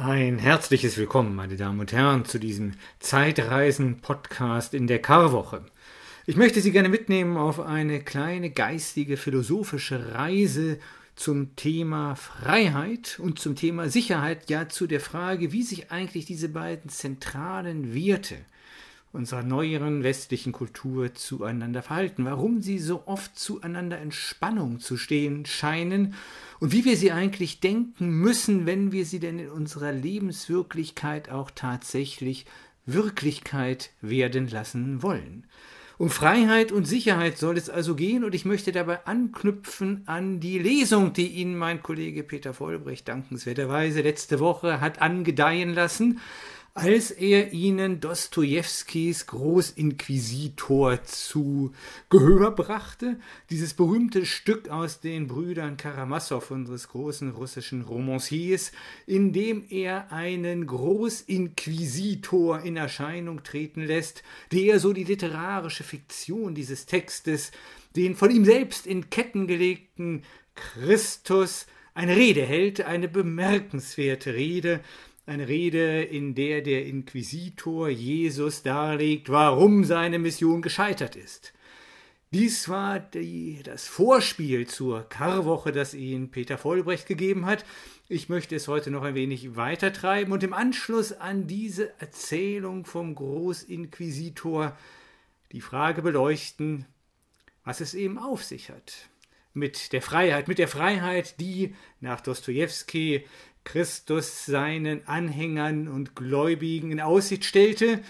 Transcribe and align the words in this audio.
Ein 0.00 0.38
herzliches 0.38 0.96
Willkommen, 0.96 1.34
meine 1.34 1.56
Damen 1.56 1.80
und 1.80 1.90
Herren, 1.90 2.24
zu 2.24 2.38
diesem 2.38 2.74
Zeitreisen-Podcast 3.00 4.72
in 4.72 4.86
der 4.86 5.02
Karwoche. 5.02 5.64
Ich 6.24 6.36
möchte 6.36 6.60
Sie 6.60 6.70
gerne 6.70 6.88
mitnehmen 6.88 7.36
auf 7.36 7.58
eine 7.58 7.98
kleine 7.98 8.50
geistige, 8.50 9.16
philosophische 9.16 10.14
Reise 10.14 10.78
zum 11.16 11.56
Thema 11.56 12.14
Freiheit 12.14 13.18
und 13.18 13.40
zum 13.40 13.56
Thema 13.56 13.88
Sicherheit, 13.88 14.48
ja 14.48 14.68
zu 14.68 14.86
der 14.86 15.00
Frage, 15.00 15.50
wie 15.50 15.64
sich 15.64 15.90
eigentlich 15.90 16.26
diese 16.26 16.48
beiden 16.48 16.90
zentralen 16.90 17.92
Werte 17.92 18.36
unserer 19.18 19.42
neueren 19.42 20.04
westlichen 20.04 20.52
Kultur 20.52 21.12
zueinander 21.12 21.82
verhalten, 21.82 22.24
warum 22.24 22.62
sie 22.62 22.78
so 22.78 23.02
oft 23.06 23.36
zueinander 23.38 24.00
in 24.00 24.12
Spannung 24.12 24.78
zu 24.78 24.96
stehen 24.96 25.44
scheinen 25.44 26.14
und 26.60 26.72
wie 26.72 26.84
wir 26.84 26.96
sie 26.96 27.10
eigentlich 27.10 27.58
denken 27.60 28.10
müssen, 28.10 28.64
wenn 28.64 28.92
wir 28.92 29.04
sie 29.04 29.18
denn 29.18 29.40
in 29.40 29.50
unserer 29.50 29.92
Lebenswirklichkeit 29.92 31.30
auch 31.30 31.50
tatsächlich 31.50 32.46
Wirklichkeit 32.86 33.90
werden 34.00 34.48
lassen 34.48 35.02
wollen. 35.02 35.44
Um 35.98 36.10
Freiheit 36.10 36.70
und 36.70 36.86
Sicherheit 36.86 37.38
soll 37.38 37.58
es 37.58 37.68
also 37.68 37.96
gehen 37.96 38.22
und 38.22 38.32
ich 38.32 38.44
möchte 38.44 38.70
dabei 38.70 39.04
anknüpfen 39.04 40.04
an 40.06 40.38
die 40.38 40.60
Lesung, 40.60 41.12
die 41.12 41.26
Ihnen 41.26 41.58
mein 41.58 41.82
Kollege 41.82 42.22
Peter 42.22 42.54
Vollbrecht 42.54 43.08
dankenswerterweise 43.08 44.02
letzte 44.02 44.38
Woche 44.38 44.80
hat 44.80 45.02
angedeihen 45.02 45.74
lassen 45.74 46.20
als 46.78 47.10
er 47.10 47.52
ihnen 47.52 47.98
Dostojewskis 47.98 49.26
Großinquisitor 49.26 51.02
zu 51.02 51.72
Gehör 52.08 52.52
brachte, 52.52 53.18
dieses 53.50 53.74
berühmte 53.74 54.24
Stück 54.24 54.68
aus 54.68 55.00
den 55.00 55.26
Brüdern 55.26 55.76
Karamassow, 55.76 56.52
unseres 56.52 56.86
großen 56.86 57.30
russischen 57.32 57.82
Romanciers, 57.82 58.70
in 59.06 59.32
dem 59.32 59.64
er 59.70 60.12
einen 60.12 60.68
Großinquisitor 60.68 62.60
in 62.60 62.76
Erscheinung 62.76 63.42
treten 63.42 63.82
lässt, 63.82 64.22
der 64.52 64.78
so 64.78 64.92
die 64.92 65.02
literarische 65.02 65.82
Fiktion 65.82 66.54
dieses 66.54 66.86
Textes, 66.86 67.50
den 67.96 68.14
von 68.14 68.30
ihm 68.30 68.44
selbst 68.44 68.86
in 68.86 69.10
Ketten 69.10 69.48
gelegten 69.48 70.22
Christus, 70.54 71.66
eine 71.98 72.14
Rede 72.14 72.42
hält, 72.42 72.82
eine 72.82 73.08
bemerkenswerte 73.08 74.32
Rede, 74.32 74.78
eine 75.28 75.46
Rede, 75.46 76.02
in 76.02 76.34
der 76.34 76.62
der 76.62 76.86
Inquisitor 76.86 77.88
Jesus 77.88 78.62
darlegt, 78.62 79.28
warum 79.28 79.84
seine 79.84 80.18
Mission 80.18 80.62
gescheitert 80.62 81.16
ist. 81.16 81.52
Dies 82.32 82.68
war 82.68 82.98
die, 82.98 83.62
das 83.62 83.86
Vorspiel 83.86 84.66
zur 84.66 85.08
Karwoche, 85.08 85.72
das 85.72 85.94
Ihnen 85.94 86.30
Peter 86.30 86.58
Vollbrecht 86.58 87.06
gegeben 87.06 87.46
hat. 87.46 87.64
Ich 88.08 88.28
möchte 88.28 88.56
es 88.56 88.68
heute 88.68 88.90
noch 88.90 89.02
ein 89.02 89.14
wenig 89.14 89.56
weitertreiben 89.56 90.32
und 90.32 90.42
im 90.42 90.52
Anschluss 90.52 91.12
an 91.12 91.46
diese 91.46 91.98
Erzählung 92.00 92.84
vom 92.84 93.14
Großinquisitor 93.14 94.76
die 95.52 95.60
Frage 95.60 96.02
beleuchten, 96.02 96.86
was 97.64 97.80
es 97.80 97.94
eben 97.94 98.18
auf 98.18 98.44
sich 98.44 98.70
hat 98.70 99.08
mit 99.54 99.92
der 99.92 100.02
Freiheit, 100.02 100.48
mit 100.48 100.58
der 100.58 100.68
Freiheit, 100.68 101.40
die 101.40 101.74
nach 102.00 102.20
Dostojewski 102.20 103.24
Christus 103.68 104.46
seinen 104.46 105.06
Anhängern 105.06 105.88
und 105.88 106.16
Gläubigen 106.16 106.90
in 106.90 107.00
Aussicht 107.00 107.44
stellte 107.44 108.00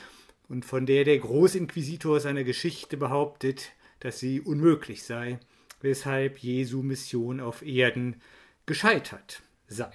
und 0.49 0.65
von 0.65 0.87
der 0.87 1.03
der 1.03 1.19
Großinquisitor 1.19 2.21
seiner 2.21 2.45
Geschichte 2.45 2.97
behauptet, 2.97 3.73
dass 3.99 4.21
sie 4.21 4.41
unmöglich 4.41 5.03
sei, 5.03 5.41
weshalb 5.81 6.39
Jesu 6.39 6.85
Mission 6.85 7.41
auf 7.41 7.63
Erden 7.63 8.21
gescheitert 8.67 9.43
sei. 9.67 9.91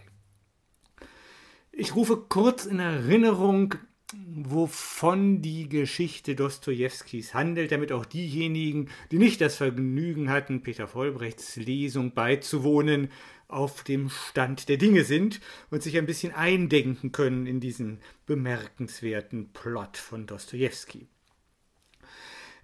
Ich 1.72 1.96
rufe 1.96 2.18
kurz 2.28 2.66
in 2.66 2.80
Erinnerung, 2.80 3.76
wovon 4.36 5.42
die 5.42 5.70
Geschichte 5.70 6.36
Dostojewskis 6.36 7.34
handelt, 7.34 7.72
damit 7.72 7.94
auch 7.94 8.06
diejenigen, 8.06 8.90
die 9.12 9.18
nicht 9.18 9.40
das 9.40 9.56
Vergnügen 9.56 10.30
hatten, 10.30 10.62
Peter 10.62 10.88
Vollbrechts 10.88 11.56
Lesung 11.56 12.14
beizuwohnen, 12.14 13.10
auf 13.54 13.84
dem 13.84 14.10
Stand 14.10 14.70
der 14.70 14.78
Dinge 14.78 15.04
sind 15.04 15.40
und 15.70 15.84
sich 15.84 15.98
ein 15.98 16.06
bisschen 16.06 16.34
eindenken 16.34 17.12
können 17.12 17.46
in 17.46 17.60
diesen 17.60 18.00
bemerkenswerten 18.26 19.50
Plot 19.54 19.98
von 19.98 20.26
Dostoevsky. 20.26 21.08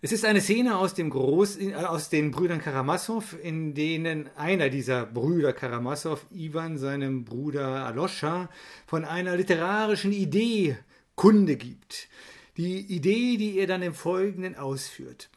Es 0.02 0.14
ist 0.14 0.24
eine 0.24 0.40
Szene 0.40 0.78
aus, 0.78 0.94
dem 0.94 1.10
Groß, 1.10 1.58
äh, 1.58 1.74
aus 1.76 2.10
den 2.10 2.32
Brüdern 2.32 2.62
Karamassow, 2.62 3.36
in 3.44 3.74
denen 3.74 4.30
einer 4.38 4.70
dieser 4.70 5.06
Brüder 5.06 5.52
Karamassow, 5.52 6.20
Ivan, 6.32 6.78
seinem 6.78 7.26
Bruder 7.26 7.86
Aloscha, 7.86 8.50
von 8.88 9.04
einer 9.04 9.36
literarischen 9.36 10.14
Idee 10.14 10.78
Kunde 11.16 11.58
gibt. 11.58 12.08
Die 12.56 12.80
Idee, 12.80 13.36
die 13.36 13.58
er 13.58 13.68
dann 13.68 13.82
im 13.82 13.94
Folgenden 13.94 14.56
ausführt. 14.56 15.30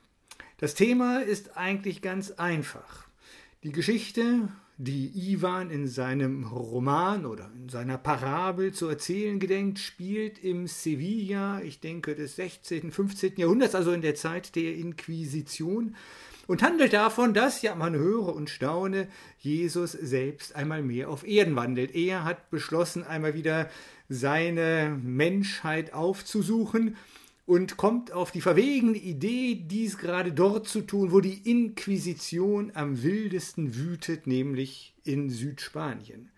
Das 0.58 0.74
Thema 0.74 1.22
ist 1.22 1.56
eigentlich 1.56 2.00
ganz 2.00 2.30
einfach. 2.30 3.08
Die 3.64 3.72
Geschichte 3.72 4.48
die 4.78 5.12
Ivan 5.14 5.70
in 5.70 5.86
seinem 5.86 6.44
Roman 6.44 7.26
oder 7.26 7.50
in 7.54 7.68
seiner 7.68 7.98
Parabel 7.98 8.72
zu 8.72 8.88
erzählen 8.88 9.38
gedenkt, 9.38 9.78
spielt 9.78 10.42
im 10.42 10.66
Sevilla, 10.66 11.60
ich 11.60 11.80
denke, 11.80 12.14
des 12.14 12.36
16., 12.36 12.90
15. 12.90 13.34
Jahrhunderts, 13.36 13.74
also 13.74 13.92
in 13.92 14.02
der 14.02 14.14
Zeit 14.14 14.56
der 14.56 14.74
Inquisition, 14.74 15.94
und 16.48 16.62
handelt 16.62 16.92
davon, 16.92 17.34
dass, 17.34 17.62
ja, 17.62 17.74
man 17.74 17.94
höre 17.94 18.34
und 18.34 18.50
staune, 18.50 19.08
Jesus 19.38 19.92
selbst 19.92 20.56
einmal 20.56 20.82
mehr 20.82 21.08
auf 21.08 21.26
Erden 21.26 21.54
wandelt. 21.54 21.94
Er 21.94 22.24
hat 22.24 22.50
beschlossen, 22.50 23.04
einmal 23.04 23.34
wieder 23.34 23.70
seine 24.08 24.98
Menschheit 25.02 25.94
aufzusuchen 25.94 26.96
und 27.46 27.76
kommt 27.76 28.12
auf 28.12 28.30
die 28.30 28.40
verwegene 28.40 28.98
Idee, 28.98 29.54
dies 29.66 29.98
gerade 29.98 30.32
dort 30.32 30.68
zu 30.68 30.82
tun, 30.82 31.12
wo 31.12 31.20
die 31.20 31.50
Inquisition 31.50 32.70
am 32.74 33.02
wildesten 33.02 33.74
wütet, 33.74 34.26
nämlich 34.26 34.94
in 35.04 35.28
Südspanien. 35.28 36.30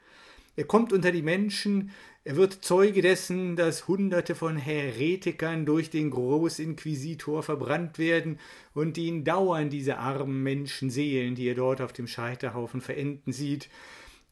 Er 0.57 0.65
kommt 0.65 0.93
unter 0.93 1.11
die 1.11 1.23
Menschen, 1.23 1.91
er 2.27 2.37
wird 2.37 2.65
Zeuge 2.65 3.03
dessen, 3.03 3.55
dass 3.55 3.87
Hunderte 3.87 4.35
von 4.35 4.57
Heretikern 4.57 5.67
durch 5.67 5.91
den 5.91 6.11
Großinquisitor 6.11 7.43
verbrannt 7.43 7.99
werden 7.99 8.39
und 8.73 8.97
ihn 8.97 9.25
dauernd 9.25 9.75
diese 9.75 9.99
armen 9.99 10.43
Menschenseelen, 10.43 11.35
die 11.35 11.47
er 11.49 11.55
dort 11.55 11.83
auf 11.83 11.93
dem 11.93 12.07
Scheiterhaufen 12.07 12.81
verenden 12.81 13.33
sieht, 13.33 13.69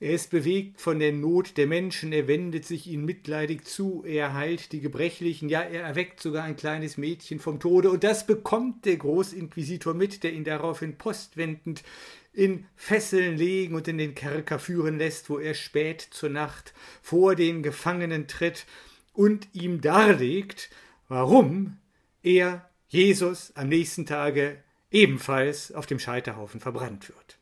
er 0.02 0.14
ist 0.14 0.30
bewegt 0.30 0.80
von 0.80 0.98
der 0.98 1.12
Not 1.12 1.56
der 1.56 1.68
Menschen, 1.68 2.12
er 2.12 2.26
wendet 2.26 2.64
sich 2.64 2.88
ihnen 2.88 3.04
mitleidig 3.04 3.64
zu, 3.64 4.02
er 4.04 4.34
heilt 4.34 4.72
die 4.72 4.80
Gebrechlichen, 4.80 5.48
ja, 5.48 5.60
er 5.60 5.84
erweckt 5.84 6.18
sogar 6.18 6.42
ein 6.42 6.56
kleines 6.56 6.96
Mädchen 6.96 7.38
vom 7.38 7.60
Tode, 7.60 7.88
und 7.88 8.02
das 8.02 8.26
bekommt 8.26 8.84
der 8.84 8.96
Großinquisitor 8.96 9.94
mit, 9.94 10.24
der 10.24 10.32
ihn 10.32 10.42
daraufhin 10.42 10.98
postwendend 10.98 11.84
in 12.32 12.66
Fesseln 12.74 13.36
legen 13.36 13.76
und 13.76 13.86
in 13.86 13.96
den 13.96 14.16
Kerker 14.16 14.58
führen 14.58 14.98
lässt, 14.98 15.30
wo 15.30 15.38
er 15.38 15.54
spät 15.54 16.00
zur 16.00 16.30
Nacht 16.30 16.74
vor 17.00 17.36
den 17.36 17.62
Gefangenen 17.62 18.26
tritt 18.26 18.66
und 19.12 19.46
ihm 19.52 19.80
darlegt, 19.82 20.70
warum 21.06 21.78
er, 22.24 22.68
Jesus, 22.88 23.52
am 23.54 23.68
nächsten 23.68 24.04
Tage 24.04 24.64
ebenfalls 24.90 25.70
auf 25.70 25.86
dem 25.86 26.00
Scheiterhaufen 26.00 26.58
verbrannt 26.58 27.08
wird. 27.08 27.38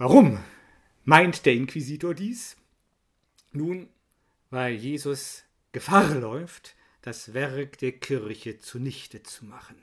Warum 0.00 0.38
meint 1.04 1.44
der 1.44 1.52
Inquisitor 1.52 2.14
dies? 2.14 2.56
Nun, 3.52 3.90
weil 4.48 4.72
Jesus 4.72 5.44
Gefahr 5.72 6.14
läuft, 6.14 6.74
das 7.02 7.34
Werk 7.34 7.76
der 7.76 7.92
Kirche 7.92 8.58
zunichte 8.58 9.22
zu 9.22 9.44
machen. 9.44 9.76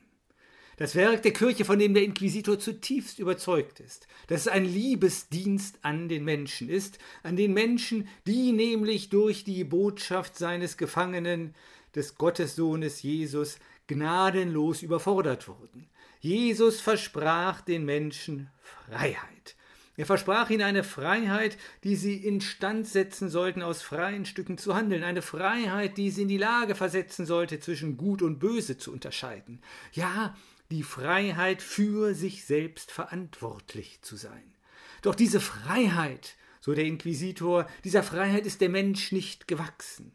Das 0.77 0.95
Werk 0.95 1.21
der 1.21 1.33
Kirche, 1.33 1.65
von 1.65 1.77
dem 1.77 1.93
der 1.93 2.01
Inquisitor 2.01 2.57
zutiefst 2.57 3.19
überzeugt 3.19 3.79
ist, 3.79 4.07
dass 4.25 4.41
es 4.41 4.47
ein 4.47 4.65
Liebesdienst 4.65 5.77
an 5.83 6.09
den 6.09 6.25
Menschen 6.25 6.67
ist, 6.67 6.97
an 7.21 7.35
den 7.35 7.53
Menschen, 7.53 8.07
die 8.25 8.53
nämlich 8.53 9.09
durch 9.09 9.43
die 9.43 9.63
Botschaft 9.65 10.35
seines 10.35 10.77
Gefangenen, 10.77 11.53
des 11.93 12.15
Gottessohnes 12.15 13.03
Jesus, 13.03 13.59
gnadenlos 13.85 14.81
überfordert 14.81 15.47
wurden. 15.47 15.87
Jesus 16.19 16.81
versprach 16.81 17.61
den 17.61 17.85
Menschen 17.85 18.49
Freiheit. 18.63 19.56
Er 19.97 20.05
versprach 20.05 20.51
ihnen 20.51 20.61
eine 20.61 20.83
Freiheit, 20.83 21.57
die 21.83 21.95
sie 21.95 22.17
instand 22.17 22.87
setzen 22.87 23.29
sollten, 23.29 23.63
aus 23.63 23.81
freien 23.81 24.25
Stücken 24.27 24.59
zu 24.59 24.75
handeln, 24.75 25.03
eine 25.03 25.23
Freiheit, 25.23 25.97
die 25.97 26.11
sie 26.11 26.21
in 26.21 26.27
die 26.27 26.37
Lage 26.37 26.75
versetzen 26.75 27.25
sollte, 27.25 27.59
zwischen 27.59 27.97
Gut 27.97 28.21
und 28.21 28.37
Böse 28.37 28.77
zu 28.77 28.93
unterscheiden. 28.93 29.59
Ja, 29.91 30.37
die 30.69 30.83
Freiheit, 30.83 31.63
für 31.63 32.13
sich 32.13 32.45
selbst 32.45 32.91
verantwortlich 32.91 33.99
zu 34.03 34.17
sein. 34.17 34.53
Doch 35.01 35.15
diese 35.15 35.39
Freiheit, 35.39 36.35
so 36.61 36.75
der 36.75 36.85
Inquisitor, 36.85 37.67
dieser 37.83 38.03
Freiheit 38.03 38.45
ist 38.45 38.61
der 38.61 38.69
Mensch 38.69 39.11
nicht 39.11 39.47
gewachsen. 39.47 40.11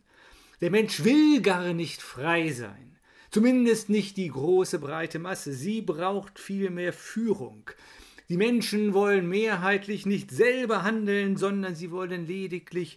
Der 0.61 0.71
Mensch 0.71 1.03
will 1.03 1.43
gar 1.43 1.73
nicht 1.73 2.03
frei 2.03 2.53
sein. 2.53 2.99
Zumindest 3.33 3.89
nicht 3.89 4.17
die 4.17 4.29
große 4.29 4.79
breite 4.79 5.19
Masse. 5.19 5.53
Sie 5.53 5.83
braucht 5.83 6.39
vielmehr 6.39 6.93
Führung. 6.93 7.69
Die 8.33 8.39
Menschen 8.39 8.95
wollen 8.95 9.29
mehrheitlich 9.29 10.07
nicht 10.07 10.31
selber 10.31 10.85
handeln, 10.85 11.37
sondern 11.37 11.75
sie 11.75 11.91
wollen 11.91 12.27
lediglich 12.27 12.97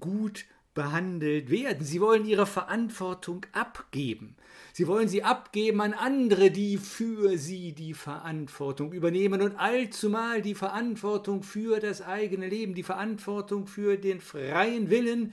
gut 0.00 0.44
behandelt 0.74 1.50
werden. 1.50 1.86
Sie 1.86 2.00
wollen 2.00 2.24
ihre 2.24 2.46
Verantwortung 2.46 3.46
abgeben. 3.52 4.34
Sie 4.72 4.88
wollen 4.88 5.06
sie 5.06 5.22
abgeben 5.22 5.80
an 5.82 5.92
andere, 5.92 6.50
die 6.50 6.78
für 6.78 7.38
sie 7.38 7.74
die 7.74 7.94
Verantwortung 7.94 8.92
übernehmen 8.92 9.40
und 9.40 9.54
allzumal 9.54 10.42
die 10.42 10.56
Verantwortung 10.56 11.44
für 11.44 11.78
das 11.78 12.02
eigene 12.02 12.48
Leben, 12.48 12.74
die 12.74 12.82
Verantwortung 12.82 13.68
für 13.68 13.96
den 13.96 14.20
freien 14.20 14.90
Willen, 14.90 15.32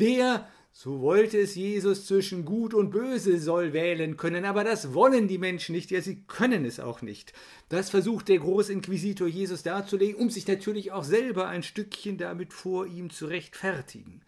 der 0.00 0.48
so 0.80 1.00
wollte 1.00 1.38
es 1.38 1.56
Jesus 1.56 2.06
zwischen 2.06 2.44
Gut 2.44 2.72
und 2.72 2.92
Böse 2.92 3.40
soll 3.40 3.72
wählen 3.72 4.16
können, 4.16 4.44
aber 4.44 4.62
das 4.62 4.94
wollen 4.94 5.26
die 5.26 5.36
Menschen 5.36 5.74
nicht, 5.74 5.90
ja, 5.90 6.00
sie 6.00 6.22
können 6.28 6.64
es 6.64 6.78
auch 6.78 7.02
nicht. 7.02 7.32
Das 7.68 7.90
versucht 7.90 8.28
der 8.28 8.38
Großinquisitor 8.38 9.26
Jesus 9.26 9.64
darzulegen, 9.64 10.14
um 10.14 10.30
sich 10.30 10.46
natürlich 10.46 10.92
auch 10.92 11.02
selber 11.02 11.48
ein 11.48 11.64
Stückchen 11.64 12.16
damit 12.16 12.52
vor 12.52 12.86
ihm 12.86 13.10
zu 13.10 13.26
rechtfertigen. 13.26 14.20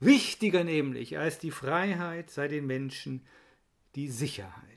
Wichtiger 0.00 0.64
nämlich 0.64 1.18
als 1.18 1.38
die 1.38 1.52
Freiheit 1.52 2.32
sei 2.32 2.48
den 2.48 2.66
Menschen 2.66 3.24
die 3.94 4.08
Sicherheit. 4.08 4.75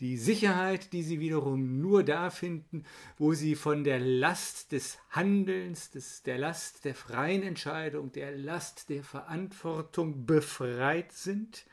Die 0.00 0.16
Sicherheit, 0.16 0.92
die 0.92 1.02
sie 1.02 1.18
wiederum 1.18 1.80
nur 1.80 2.04
da 2.04 2.30
finden, 2.30 2.84
wo 3.16 3.34
sie 3.34 3.56
von 3.56 3.82
der 3.82 3.98
Last 3.98 4.70
des 4.70 4.98
Handelns, 5.10 5.90
des, 5.90 6.22
der 6.22 6.38
Last 6.38 6.84
der 6.84 6.94
freien 6.94 7.42
Entscheidung, 7.42 8.12
der 8.12 8.36
Last 8.36 8.90
der 8.90 9.02
Verantwortung 9.02 10.24
befreit 10.24 11.10
sind. 11.10 11.66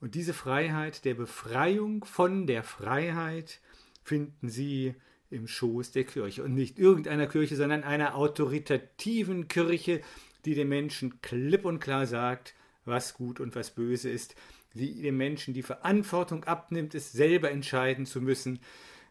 Und 0.00 0.14
diese 0.14 0.32
Freiheit 0.32 1.04
der 1.04 1.14
Befreiung 1.14 2.04
von 2.04 2.46
der 2.46 2.62
Freiheit 2.62 3.60
finden 4.04 4.48
sie 4.48 4.94
im 5.28 5.48
Schoß 5.48 5.90
der 5.90 6.04
Kirche. 6.04 6.44
Und 6.44 6.54
nicht 6.54 6.78
irgendeiner 6.78 7.26
Kirche, 7.26 7.56
sondern 7.56 7.82
einer 7.82 8.14
autoritativen 8.14 9.48
Kirche, 9.48 10.02
die 10.44 10.54
den 10.54 10.68
Menschen 10.68 11.20
klipp 11.20 11.64
und 11.64 11.80
klar 11.80 12.06
sagt, 12.06 12.54
was 12.84 13.14
gut 13.14 13.40
und 13.40 13.54
was 13.54 13.70
böse 13.70 14.08
ist, 14.08 14.34
die 14.74 15.02
dem 15.02 15.16
Menschen 15.16 15.54
die 15.54 15.62
Verantwortung 15.62 16.44
abnimmt, 16.44 16.94
es 16.94 17.12
selber 17.12 17.50
entscheiden 17.50 18.06
zu 18.06 18.20
müssen. 18.20 18.60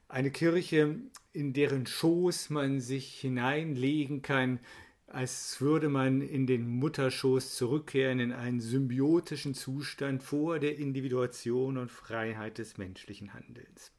Eine 0.07 0.31
Kirche, 0.31 0.95
in 1.33 1.53
deren 1.53 1.85
Schoß 1.85 2.49
man 2.49 2.79
sich 2.79 3.19
hineinlegen 3.19 4.21
kann, 4.21 4.59
als 5.07 5.59
würde 5.59 5.89
man 5.89 6.21
in 6.21 6.45
den 6.47 6.67
Mutterschoß 6.67 7.55
zurückkehren 7.55 8.19
in 8.19 8.31
einen 8.31 8.59
symbiotischen 8.59 9.55
Zustand 9.55 10.23
vor 10.23 10.59
der 10.59 10.77
Individuation 10.77 11.77
und 11.77 11.91
Freiheit 11.91 12.57
des 12.59 12.77
menschlichen 12.77 13.33
Handelns. 13.33 13.91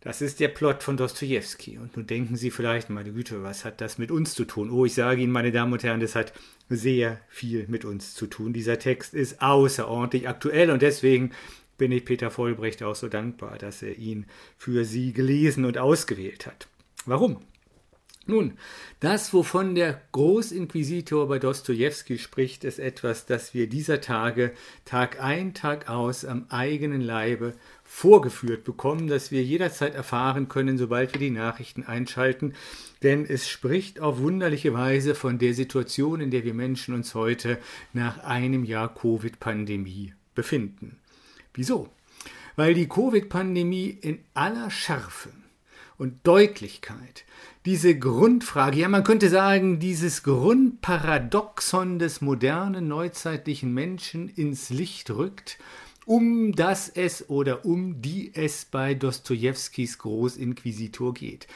Das 0.00 0.20
ist 0.22 0.40
der 0.40 0.48
Plot 0.48 0.82
von 0.82 0.96
Dostoevsky. 0.96 1.78
Und 1.78 1.96
nun 1.96 2.06
denken 2.06 2.36
Sie 2.36 2.50
vielleicht, 2.50 2.90
meine 2.90 3.12
Güte, 3.12 3.42
was 3.42 3.64
hat 3.64 3.80
das 3.80 3.98
mit 3.98 4.10
uns 4.10 4.34
zu 4.34 4.44
tun? 4.44 4.70
Oh, 4.70 4.84
ich 4.84 4.94
sage 4.94 5.22
Ihnen, 5.22 5.32
meine 5.32 5.52
Damen 5.52 5.72
und 5.72 5.82
Herren, 5.82 6.00
das 6.00 6.14
hat 6.14 6.32
sehr 6.68 7.20
viel 7.28 7.66
mit 7.68 7.84
uns 7.84 8.14
zu 8.14 8.26
tun. 8.26 8.52
Dieser 8.52 8.78
Text 8.78 9.14
ist 9.14 9.42
außerordentlich 9.42 10.28
aktuell 10.28 10.70
und 10.70 10.82
deswegen 10.82 11.32
bin 11.78 11.92
ich 11.92 12.04
Peter 12.04 12.30
Vollbrecht 12.30 12.82
auch 12.82 12.94
so 12.94 13.08
dankbar, 13.08 13.58
dass 13.58 13.82
er 13.82 13.96
ihn 13.98 14.26
für 14.56 14.84
Sie 14.84 15.12
gelesen 15.12 15.64
und 15.64 15.78
ausgewählt 15.78 16.46
hat. 16.46 16.68
Warum? 17.04 17.40
Nun, 18.28 18.58
das, 18.98 19.32
wovon 19.32 19.76
der 19.76 20.02
Großinquisitor 20.10 21.28
bei 21.28 21.38
Dostojewski 21.38 22.18
spricht, 22.18 22.64
ist 22.64 22.80
etwas, 22.80 23.24
das 23.24 23.54
wir 23.54 23.68
dieser 23.68 24.00
Tage 24.00 24.52
Tag 24.84 25.22
ein, 25.22 25.54
Tag 25.54 25.88
aus 25.88 26.24
am 26.24 26.46
eigenen 26.48 27.00
Leibe 27.00 27.54
vorgeführt 27.86 28.64
bekommen, 28.64 29.06
das 29.06 29.30
wir 29.30 29.42
jederzeit 29.42 29.94
erfahren 29.94 30.48
können, 30.48 30.76
sobald 30.76 31.14
wir 31.14 31.20
die 31.20 31.30
Nachrichten 31.30 31.84
einschalten, 31.84 32.54
denn 33.02 33.24
es 33.24 33.48
spricht 33.48 34.00
auf 34.00 34.18
wunderliche 34.18 34.74
Weise 34.74 35.14
von 35.14 35.38
der 35.38 35.54
Situation, 35.54 36.20
in 36.20 36.30
der 36.30 36.44
wir 36.44 36.54
Menschen 36.54 36.94
uns 36.94 37.14
heute 37.14 37.58
nach 37.92 38.18
einem 38.18 38.64
Jahr 38.64 38.92
Covid-Pandemie 38.92 40.12
befinden. 40.34 40.98
Wieso? 41.54 41.88
Weil 42.56 42.74
die 42.74 42.88
Covid-Pandemie 42.88 43.96
in 44.00 44.18
aller 44.34 44.70
Schärfe 44.70 45.30
und 45.96 46.26
Deutlichkeit 46.26 47.24
diese 47.66 47.98
Grundfrage, 47.98 48.78
ja 48.78 48.88
man 48.88 49.02
könnte 49.02 49.28
sagen, 49.28 49.80
dieses 49.80 50.22
Grundparadoxon 50.22 51.98
des 51.98 52.20
modernen 52.20 52.86
neuzeitlichen 52.86 53.74
Menschen 53.74 54.28
ins 54.28 54.70
Licht 54.70 55.10
rückt, 55.10 55.58
um 56.06 56.52
das 56.52 56.88
es 56.88 57.28
oder 57.28 57.66
um 57.66 58.00
die 58.00 58.30
es 58.34 58.64
bei 58.64 58.94
Dostojewskis 58.94 59.98
Großinquisitor 59.98 61.12
geht, 61.12 61.46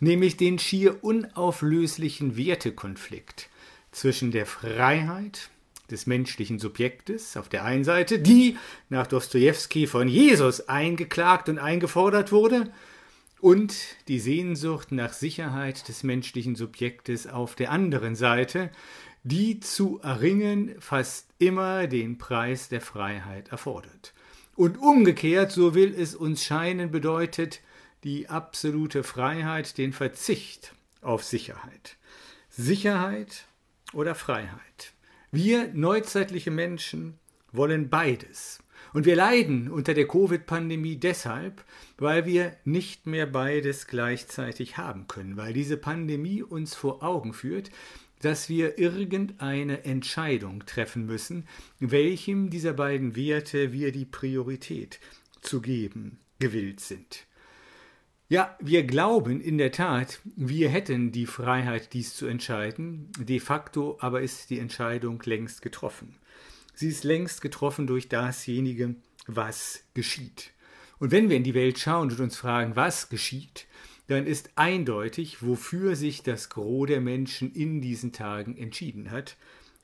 nämlich 0.00 0.36
den 0.36 0.58
schier 0.58 1.04
unauflöslichen 1.04 2.36
Wertekonflikt 2.36 3.48
zwischen 3.92 4.32
der 4.32 4.46
Freiheit 4.46 5.50
des 5.90 6.06
menschlichen 6.06 6.58
Subjektes 6.58 7.36
auf 7.36 7.48
der 7.48 7.64
einen 7.64 7.84
Seite, 7.84 8.18
die 8.18 8.56
nach 8.88 9.06
Dostojewski 9.06 9.86
von 9.86 10.08
Jesus 10.08 10.68
eingeklagt 10.68 11.48
und 11.48 11.58
eingefordert 11.58 12.32
wurde, 12.32 12.70
und 13.40 13.76
die 14.08 14.18
Sehnsucht 14.18 14.90
nach 14.90 15.12
Sicherheit 15.12 15.88
des 15.88 16.02
menschlichen 16.02 16.56
Subjektes 16.56 17.26
auf 17.26 17.54
der 17.54 17.70
anderen 17.70 18.16
Seite, 18.16 18.70
die 19.28 19.60
zu 19.60 20.00
erringen 20.02 20.74
fast 20.80 21.28
immer 21.38 21.86
den 21.86 22.16
Preis 22.16 22.68
der 22.68 22.80
Freiheit 22.80 23.48
erfordert. 23.48 24.14
Und 24.56 24.78
umgekehrt, 24.78 25.52
so 25.52 25.74
will 25.74 25.94
es 25.94 26.14
uns 26.14 26.42
scheinen, 26.42 26.90
bedeutet 26.90 27.60
die 28.04 28.28
absolute 28.28 29.02
Freiheit 29.02 29.76
den 29.76 29.92
Verzicht 29.92 30.72
auf 31.02 31.24
Sicherheit. 31.24 31.96
Sicherheit 32.48 33.44
oder 33.92 34.14
Freiheit. 34.14 34.94
Wir 35.30 35.68
neuzeitliche 35.74 36.50
Menschen 36.50 37.18
wollen 37.52 37.90
beides. 37.90 38.60
Und 38.94 39.04
wir 39.04 39.16
leiden 39.16 39.70
unter 39.70 39.92
der 39.92 40.08
Covid-Pandemie 40.08 40.96
deshalb, 40.96 41.62
weil 41.98 42.24
wir 42.24 42.56
nicht 42.64 43.06
mehr 43.06 43.26
beides 43.26 43.86
gleichzeitig 43.86 44.78
haben 44.78 45.06
können, 45.06 45.36
weil 45.36 45.52
diese 45.52 45.76
Pandemie 45.76 46.42
uns 46.42 46.74
vor 46.74 47.02
Augen 47.02 47.34
führt, 47.34 47.70
dass 48.20 48.48
wir 48.48 48.78
irgendeine 48.78 49.84
Entscheidung 49.84 50.64
treffen 50.66 51.06
müssen, 51.06 51.46
welchem 51.78 52.50
dieser 52.50 52.72
beiden 52.72 53.16
Werte 53.16 53.72
wir 53.72 53.92
die 53.92 54.04
Priorität 54.04 55.00
zu 55.40 55.60
geben 55.60 56.18
gewillt 56.38 56.80
sind. 56.80 57.26
Ja, 58.30 58.56
wir 58.60 58.84
glauben 58.84 59.40
in 59.40 59.56
der 59.56 59.72
Tat, 59.72 60.20
wir 60.36 60.68
hätten 60.68 61.12
die 61.12 61.24
Freiheit, 61.24 61.94
dies 61.94 62.14
zu 62.14 62.26
entscheiden, 62.26 63.10
de 63.18 63.40
facto 63.40 63.96
aber 64.00 64.20
ist 64.20 64.50
die 64.50 64.58
Entscheidung 64.58 65.22
längst 65.24 65.62
getroffen. 65.62 66.16
Sie 66.74 66.88
ist 66.88 67.04
längst 67.04 67.40
getroffen 67.40 67.86
durch 67.86 68.08
dasjenige, 68.08 68.96
was 69.26 69.84
geschieht. 69.94 70.50
Und 70.98 71.10
wenn 71.10 71.30
wir 71.30 71.36
in 71.36 71.44
die 71.44 71.54
Welt 71.54 71.78
schauen 71.78 72.10
und 72.10 72.20
uns 72.20 72.36
fragen, 72.36 72.76
was 72.76 73.08
geschieht, 73.08 73.66
dann 74.08 74.26
ist 74.26 74.50
eindeutig, 74.56 75.42
wofür 75.42 75.94
sich 75.94 76.22
das 76.22 76.48
Gros 76.48 76.86
der 76.86 77.00
Menschen 77.00 77.52
in 77.52 77.80
diesen 77.80 78.12
Tagen 78.12 78.56
entschieden 78.56 79.10
hat, 79.10 79.36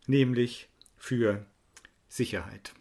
nämlich 0.07 0.69
für 0.97 1.47
Sicherheit. 2.09 2.73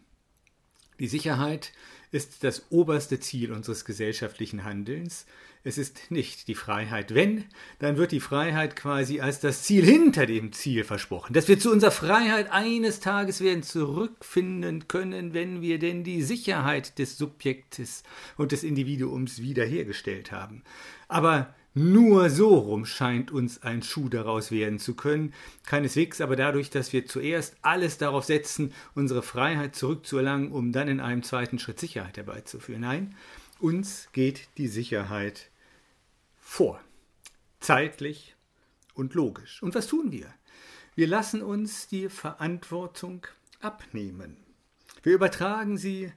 Die 0.98 1.06
Sicherheit 1.08 1.72
ist 2.12 2.44
das 2.44 2.66
oberste 2.70 3.20
Ziel 3.20 3.52
unseres 3.52 3.84
gesellschaftlichen 3.84 4.64
Handelns. 4.64 5.26
Es 5.66 5.78
ist 5.78 6.10
nicht 6.10 6.46
die 6.48 6.54
Freiheit. 6.54 7.14
Wenn, 7.14 7.46
dann 7.78 7.96
wird 7.96 8.12
die 8.12 8.20
Freiheit 8.20 8.76
quasi 8.76 9.20
als 9.20 9.40
das 9.40 9.62
Ziel 9.62 9.82
hinter 9.82 10.26
dem 10.26 10.52
Ziel 10.52 10.84
versprochen. 10.84 11.32
Dass 11.32 11.48
wir 11.48 11.58
zu 11.58 11.72
unserer 11.72 11.90
Freiheit 11.90 12.52
eines 12.52 13.00
Tages 13.00 13.40
werden 13.40 13.62
zurückfinden 13.62 14.88
können, 14.88 15.32
wenn 15.32 15.62
wir 15.62 15.78
denn 15.78 16.04
die 16.04 16.22
Sicherheit 16.22 16.98
des 16.98 17.16
Subjektes 17.16 18.02
und 18.36 18.52
des 18.52 18.62
Individuums 18.62 19.40
wiederhergestellt 19.40 20.32
haben. 20.32 20.62
Aber 21.08 21.54
nur 21.72 22.28
so 22.28 22.54
rum 22.54 22.84
scheint 22.84 23.30
uns 23.30 23.62
ein 23.62 23.82
Schuh 23.82 24.10
daraus 24.10 24.50
werden 24.50 24.78
zu 24.78 24.94
können, 24.94 25.32
keineswegs 25.64 26.20
aber 26.20 26.36
dadurch, 26.36 26.68
dass 26.68 26.92
wir 26.92 27.06
zuerst 27.06 27.56
alles 27.62 27.96
darauf 27.96 28.24
setzen, 28.24 28.74
unsere 28.94 29.22
Freiheit 29.22 29.74
zurückzuerlangen, 29.74 30.52
um 30.52 30.72
dann 30.72 30.88
in 30.88 31.00
einem 31.00 31.22
zweiten 31.22 31.58
Schritt 31.58 31.80
Sicherheit 31.80 32.18
herbeizuführen. 32.18 32.82
Nein, 32.82 33.16
uns 33.58 34.08
geht 34.12 34.48
die 34.58 34.68
Sicherheit 34.68 35.48
vor. 36.54 36.80
Zeitlich 37.58 38.36
und 38.94 39.14
logisch. 39.14 39.60
Und 39.60 39.74
was 39.74 39.88
tun 39.88 40.12
wir? 40.12 40.32
Wir 40.94 41.08
lassen 41.08 41.42
uns 41.42 41.88
die 41.88 42.08
Verantwortung 42.08 43.26
abnehmen. 43.60 44.36
Wir 45.02 45.14
übertragen 45.14 45.78
sie 45.78 46.12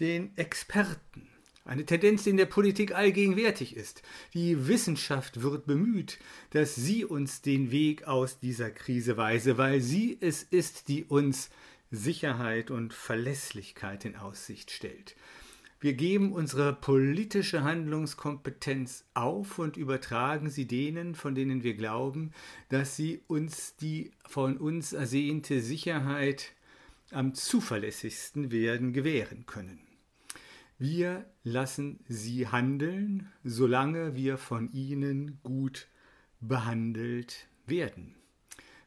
den 0.00 0.34
Experten. 0.38 1.28
Eine 1.66 1.84
Tendenz, 1.84 2.24
die 2.24 2.30
in 2.30 2.38
der 2.38 2.46
Politik 2.46 2.94
allgegenwärtig 2.94 3.76
ist. 3.76 4.02
Die 4.32 4.66
Wissenschaft 4.66 5.42
wird 5.42 5.66
bemüht, 5.66 6.18
dass 6.50 6.74
sie 6.74 7.04
uns 7.04 7.42
den 7.42 7.70
Weg 7.70 8.04
aus 8.04 8.38
dieser 8.38 8.70
Krise 8.70 9.18
weise, 9.18 9.58
weil 9.58 9.82
sie 9.82 10.16
es 10.22 10.42
ist, 10.42 10.88
die 10.88 11.04
uns 11.04 11.50
Sicherheit 11.90 12.70
und 12.70 12.94
Verlässlichkeit 12.94 14.06
in 14.06 14.16
Aussicht 14.16 14.70
stellt. 14.70 15.16
Wir 15.82 15.94
geben 15.94 16.32
unsere 16.32 16.72
politische 16.72 17.64
Handlungskompetenz 17.64 19.04
auf 19.14 19.58
und 19.58 19.76
übertragen 19.76 20.48
sie 20.48 20.68
denen, 20.68 21.16
von 21.16 21.34
denen 21.34 21.64
wir 21.64 21.74
glauben, 21.74 22.30
dass 22.68 22.94
sie 22.94 23.20
uns 23.26 23.74
die 23.74 24.12
von 24.24 24.58
uns 24.58 24.92
ersehnte 24.92 25.60
Sicherheit 25.60 26.52
am 27.10 27.34
zuverlässigsten 27.34 28.52
werden 28.52 28.92
gewähren 28.92 29.44
können. 29.44 29.80
Wir 30.78 31.26
lassen 31.42 31.98
sie 32.06 32.46
handeln, 32.46 33.32
solange 33.42 34.14
wir 34.14 34.38
von 34.38 34.70
ihnen 34.70 35.40
gut 35.42 35.88
behandelt 36.38 37.48
werden. 37.66 38.14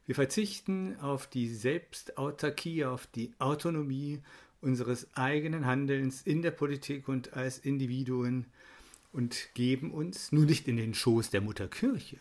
Wir 0.05 0.15
verzichten 0.15 0.97
auf 1.01 1.27
die 1.27 1.49
Selbstautarkie, 1.49 2.85
auf 2.85 3.05
die 3.05 3.33
Autonomie 3.39 4.21
unseres 4.65 5.07
eigenen 5.15 5.65
Handelns 5.65 6.21
in 6.23 6.41
der 6.41 6.51
Politik 6.51 7.07
und 7.07 7.33
als 7.33 7.59
Individuen 7.59 8.47
und 9.13 9.49
geben 9.53 9.91
uns 9.91 10.31
nun 10.31 10.45
nicht 10.45 10.67
in 10.67 10.75
den 10.75 10.93
Schoß 10.93 11.29
der 11.29 11.41
Mutterkirche, 11.41 12.17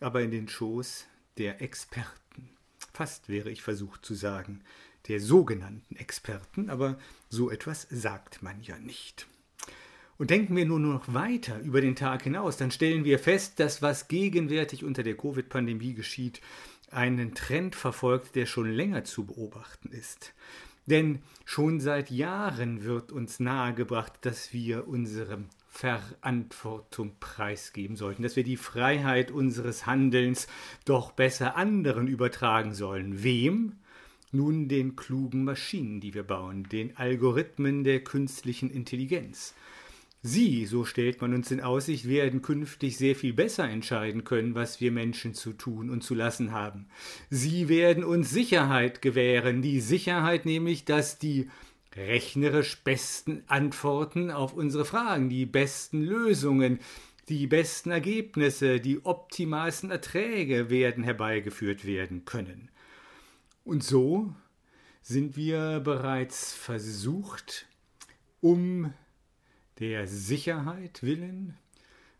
aber 0.00 0.20
in 0.20 0.30
den 0.30 0.48
Schoß 0.48 1.06
der 1.38 1.62
Experten. 1.62 2.50
Fast 2.92 3.28
wäre 3.28 3.50
ich 3.50 3.62
versucht 3.62 4.04
zu 4.04 4.14
sagen, 4.14 4.60
der 5.06 5.20
sogenannten 5.20 5.96
Experten, 5.96 6.68
aber 6.68 6.98
so 7.30 7.50
etwas 7.50 7.86
sagt 7.90 8.42
man 8.42 8.60
ja 8.62 8.78
nicht. 8.78 9.26
Und 10.18 10.30
denken 10.30 10.56
wir 10.56 10.66
nur 10.66 10.80
noch 10.80 11.14
weiter 11.14 11.60
über 11.60 11.80
den 11.80 11.94
Tag 11.94 12.24
hinaus, 12.24 12.56
dann 12.56 12.72
stellen 12.72 13.04
wir 13.04 13.20
fest, 13.20 13.60
dass 13.60 13.82
was 13.82 14.08
gegenwärtig 14.08 14.84
unter 14.84 15.04
der 15.04 15.16
Covid-Pandemie 15.16 15.94
geschieht, 15.94 16.40
einen 16.90 17.34
Trend 17.34 17.76
verfolgt, 17.76 18.34
der 18.34 18.46
schon 18.46 18.70
länger 18.70 19.04
zu 19.04 19.26
beobachten 19.26 19.90
ist. 19.92 20.34
Denn 20.88 21.18
schon 21.44 21.80
seit 21.80 22.10
Jahren 22.10 22.82
wird 22.82 23.12
uns 23.12 23.40
nahegebracht, 23.40 24.14
dass 24.22 24.54
wir 24.54 24.88
unsere 24.88 25.44
Verantwortung 25.68 27.12
preisgeben 27.20 27.94
sollten, 27.94 28.22
dass 28.22 28.36
wir 28.36 28.42
die 28.42 28.56
Freiheit 28.56 29.30
unseres 29.30 29.84
Handelns 29.84 30.48
doch 30.86 31.12
besser 31.12 31.56
anderen 31.56 32.08
übertragen 32.08 32.72
sollen. 32.72 33.22
Wem? 33.22 33.74
Nun 34.32 34.68
den 34.68 34.96
klugen 34.96 35.44
Maschinen, 35.44 36.00
die 36.00 36.14
wir 36.14 36.22
bauen, 36.22 36.64
den 36.64 36.96
Algorithmen 36.96 37.84
der 37.84 38.02
künstlichen 38.02 38.70
Intelligenz. 38.70 39.54
Sie, 40.22 40.66
so 40.66 40.84
stellt 40.84 41.20
man 41.20 41.32
uns 41.32 41.50
in 41.52 41.60
Aussicht, 41.60 42.08
werden 42.08 42.42
künftig 42.42 42.96
sehr 42.96 43.14
viel 43.14 43.32
besser 43.32 43.68
entscheiden 43.68 44.24
können, 44.24 44.56
was 44.56 44.80
wir 44.80 44.90
Menschen 44.90 45.32
zu 45.32 45.52
tun 45.52 45.90
und 45.90 46.02
zu 46.02 46.14
lassen 46.14 46.50
haben. 46.50 46.88
Sie 47.30 47.68
werden 47.68 48.02
uns 48.02 48.30
Sicherheit 48.30 49.00
gewähren, 49.00 49.62
die 49.62 49.80
Sicherheit 49.80 50.44
nämlich, 50.44 50.84
dass 50.84 51.18
die 51.18 51.48
rechnerisch 51.94 52.82
besten 52.82 53.44
Antworten 53.46 54.30
auf 54.30 54.54
unsere 54.54 54.84
Fragen, 54.84 55.28
die 55.28 55.46
besten 55.46 56.02
Lösungen, 56.02 56.80
die 57.28 57.46
besten 57.46 57.90
Ergebnisse, 57.90 58.80
die 58.80 59.04
optimalsten 59.04 59.90
Erträge 59.90 60.68
werden 60.68 61.04
herbeigeführt 61.04 61.84
werden 61.84 62.24
können. 62.24 62.70
Und 63.64 63.84
so 63.84 64.34
sind 65.02 65.36
wir 65.36 65.80
bereits 65.80 66.54
versucht, 66.54 67.66
um 68.40 68.92
der 69.78 70.06
Sicherheit 70.06 71.02
willen 71.02 71.56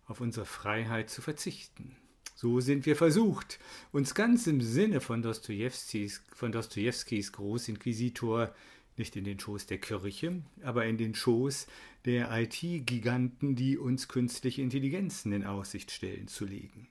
auf 0.06 0.20
unsere 0.20 0.46
Freiheit 0.46 1.10
zu 1.10 1.22
verzichten. 1.22 1.96
So 2.34 2.60
sind 2.60 2.86
wir 2.86 2.94
versucht, 2.94 3.58
uns 3.90 4.14
ganz 4.14 4.46
im 4.46 4.60
Sinne 4.60 5.00
von 5.00 5.22
Dostojewskis, 5.22 6.22
von 6.34 6.52
Dostojewskis 6.52 7.32
Großinquisitor 7.32 8.54
nicht 8.96 9.16
in 9.16 9.24
den 9.24 9.38
Schoß 9.38 9.66
der 9.66 9.78
Kirche, 9.78 10.42
aber 10.62 10.86
in 10.86 10.98
den 10.98 11.14
Schoß 11.14 11.66
der 12.04 12.30
IT-Giganten, 12.30 13.54
die 13.54 13.76
uns 13.78 14.08
künstliche 14.08 14.62
Intelligenzen 14.62 15.32
in 15.32 15.44
Aussicht 15.44 15.90
stellen, 15.90 16.28
zu 16.28 16.44
legen. 16.44 16.88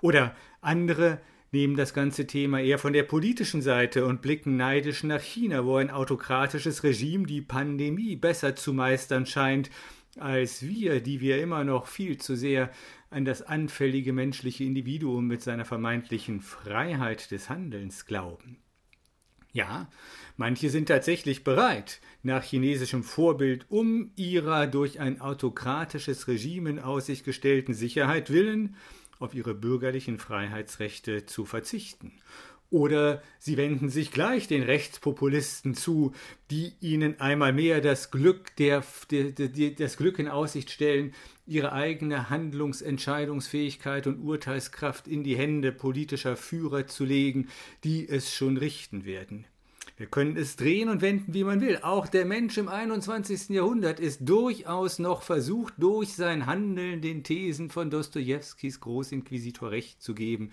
Oder 0.00 0.34
andere 0.60 1.20
nehmen 1.52 1.76
das 1.76 1.94
ganze 1.94 2.26
Thema 2.26 2.60
eher 2.60 2.78
von 2.78 2.92
der 2.92 3.02
politischen 3.02 3.62
Seite 3.62 4.06
und 4.06 4.22
blicken 4.22 4.56
neidisch 4.56 5.02
nach 5.02 5.20
China, 5.20 5.64
wo 5.64 5.76
ein 5.76 5.90
autokratisches 5.90 6.84
Regime 6.84 7.26
die 7.26 7.42
Pandemie 7.42 8.16
besser 8.16 8.54
zu 8.54 8.72
meistern 8.72 9.26
scheint 9.26 9.70
als 10.18 10.62
wir, 10.62 11.00
die 11.00 11.20
wir 11.20 11.40
immer 11.40 11.64
noch 11.64 11.86
viel 11.86 12.18
zu 12.18 12.36
sehr 12.36 12.70
an 13.10 13.24
das 13.24 13.42
anfällige 13.42 14.12
menschliche 14.12 14.64
Individuum 14.64 15.26
mit 15.26 15.42
seiner 15.42 15.64
vermeintlichen 15.64 16.40
Freiheit 16.40 17.30
des 17.30 17.48
Handelns 17.48 18.06
glauben. 18.06 18.58
Ja, 19.52 19.90
manche 20.36 20.70
sind 20.70 20.86
tatsächlich 20.86 21.42
bereit, 21.42 22.00
nach 22.22 22.44
chinesischem 22.44 23.02
Vorbild 23.02 23.66
um 23.68 24.12
ihrer 24.14 24.68
durch 24.68 25.00
ein 25.00 25.20
autokratisches 25.20 26.28
Regime 26.28 26.70
in 26.70 26.78
Aussicht 26.78 27.24
gestellten 27.24 27.74
Sicherheit 27.74 28.30
willen 28.30 28.76
auf 29.18 29.34
ihre 29.34 29.54
bürgerlichen 29.54 30.18
Freiheitsrechte 30.18 31.26
zu 31.26 31.44
verzichten 31.44 32.12
oder 32.70 33.22
sie 33.38 33.56
wenden 33.56 33.88
sich 33.88 34.12
gleich 34.12 34.46
den 34.46 34.62
Rechtspopulisten 34.62 35.74
zu, 35.74 36.12
die 36.50 36.72
ihnen 36.80 37.20
einmal 37.20 37.52
mehr 37.52 37.80
das 37.80 38.10
Glück, 38.10 38.54
der, 38.56 38.84
der, 39.10 39.30
der, 39.32 39.70
das 39.70 39.96
Glück 39.96 40.18
in 40.18 40.28
Aussicht 40.28 40.70
stellen, 40.70 41.12
ihre 41.46 41.72
eigene 41.72 42.30
Handlungsentscheidungsfähigkeit 42.30 44.06
und 44.06 44.20
Urteilskraft 44.20 45.08
in 45.08 45.24
die 45.24 45.36
Hände 45.36 45.72
politischer 45.72 46.36
Führer 46.36 46.86
zu 46.86 47.04
legen, 47.04 47.48
die 47.82 48.08
es 48.08 48.32
schon 48.32 48.56
richten 48.56 49.04
werden. 49.04 49.46
Wir 50.00 50.06
können 50.06 50.38
es 50.38 50.56
drehen 50.56 50.88
und 50.88 51.02
wenden, 51.02 51.34
wie 51.34 51.44
man 51.44 51.60
will. 51.60 51.80
Auch 51.82 52.06
der 52.06 52.24
Mensch 52.24 52.56
im 52.56 52.68
21. 52.68 53.50
Jahrhundert 53.50 54.00
ist 54.00 54.20
durchaus 54.26 54.98
noch 54.98 55.20
versucht, 55.20 55.74
durch 55.76 56.14
sein 56.14 56.46
Handeln 56.46 57.02
den 57.02 57.22
Thesen 57.22 57.68
von 57.68 57.90
Dostojewskis 57.90 58.80
Großinquisitor 58.80 59.70
recht 59.70 60.00
zu 60.00 60.14
geben. 60.14 60.52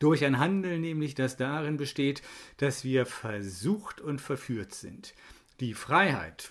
Durch 0.00 0.24
ein 0.24 0.40
Handeln 0.40 0.80
nämlich, 0.80 1.14
das 1.14 1.36
darin 1.36 1.76
besteht, 1.76 2.22
dass 2.56 2.82
wir 2.82 3.06
versucht 3.06 4.00
und 4.00 4.20
verführt 4.20 4.74
sind. 4.74 5.14
Die 5.60 5.74
Freiheit, 5.74 6.50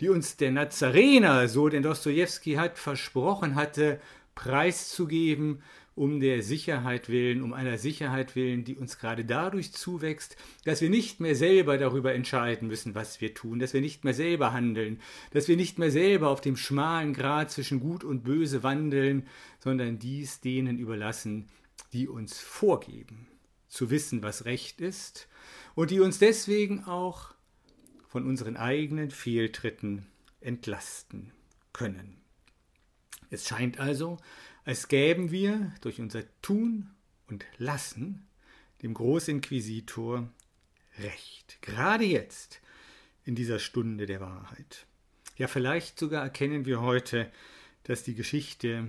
die 0.00 0.08
uns 0.08 0.36
der 0.36 0.52
Nazarener, 0.52 1.48
so 1.48 1.68
den 1.68 1.82
Dostojewski 1.82 2.52
hat, 2.52 2.78
versprochen 2.78 3.56
hatte, 3.56 3.98
preiszugeben, 4.36 5.62
um 5.94 6.20
der 6.20 6.42
Sicherheit 6.42 7.08
willen, 7.08 7.42
um 7.42 7.52
einer 7.52 7.76
Sicherheit 7.76 8.34
willen, 8.34 8.64
die 8.64 8.76
uns 8.76 8.98
gerade 8.98 9.24
dadurch 9.24 9.72
zuwächst, 9.72 10.36
dass 10.64 10.80
wir 10.80 10.88
nicht 10.88 11.20
mehr 11.20 11.34
selber 11.34 11.76
darüber 11.76 12.14
entscheiden 12.14 12.68
müssen, 12.68 12.94
was 12.94 13.20
wir 13.20 13.34
tun, 13.34 13.58
dass 13.58 13.74
wir 13.74 13.82
nicht 13.82 14.04
mehr 14.04 14.14
selber 14.14 14.52
handeln, 14.52 15.00
dass 15.32 15.48
wir 15.48 15.56
nicht 15.56 15.78
mehr 15.78 15.90
selber 15.90 16.28
auf 16.28 16.40
dem 16.40 16.56
schmalen 16.56 17.12
Grat 17.12 17.50
zwischen 17.50 17.80
Gut 17.80 18.04
und 18.04 18.24
Böse 18.24 18.62
wandeln, 18.62 19.26
sondern 19.58 19.98
dies 19.98 20.40
denen 20.40 20.78
überlassen, 20.78 21.48
die 21.92 22.08
uns 22.08 22.40
vorgeben, 22.40 23.28
zu 23.68 23.90
wissen, 23.90 24.22
was 24.22 24.46
Recht 24.46 24.80
ist 24.80 25.28
und 25.74 25.90
die 25.90 26.00
uns 26.00 26.18
deswegen 26.18 26.84
auch 26.84 27.34
von 28.06 28.26
unseren 28.26 28.56
eigenen 28.56 29.10
Fehltritten 29.10 30.06
entlasten 30.40 31.32
können. 31.72 32.18
Es 33.30 33.48
scheint 33.48 33.80
also, 33.80 34.18
als 34.64 34.88
gäben 34.88 35.30
wir 35.30 35.72
durch 35.80 36.00
unser 36.00 36.22
Tun 36.40 36.90
und 37.28 37.44
Lassen 37.58 38.26
dem 38.82 38.94
Großinquisitor 38.94 40.28
Recht. 40.98 41.58
Gerade 41.62 42.04
jetzt, 42.04 42.60
in 43.24 43.34
dieser 43.34 43.58
Stunde 43.58 44.06
der 44.06 44.20
Wahrheit. 44.20 44.86
Ja, 45.36 45.48
vielleicht 45.48 45.98
sogar 45.98 46.22
erkennen 46.22 46.66
wir 46.66 46.80
heute, 46.82 47.30
dass 47.84 48.02
die 48.02 48.14
Geschichte 48.14 48.88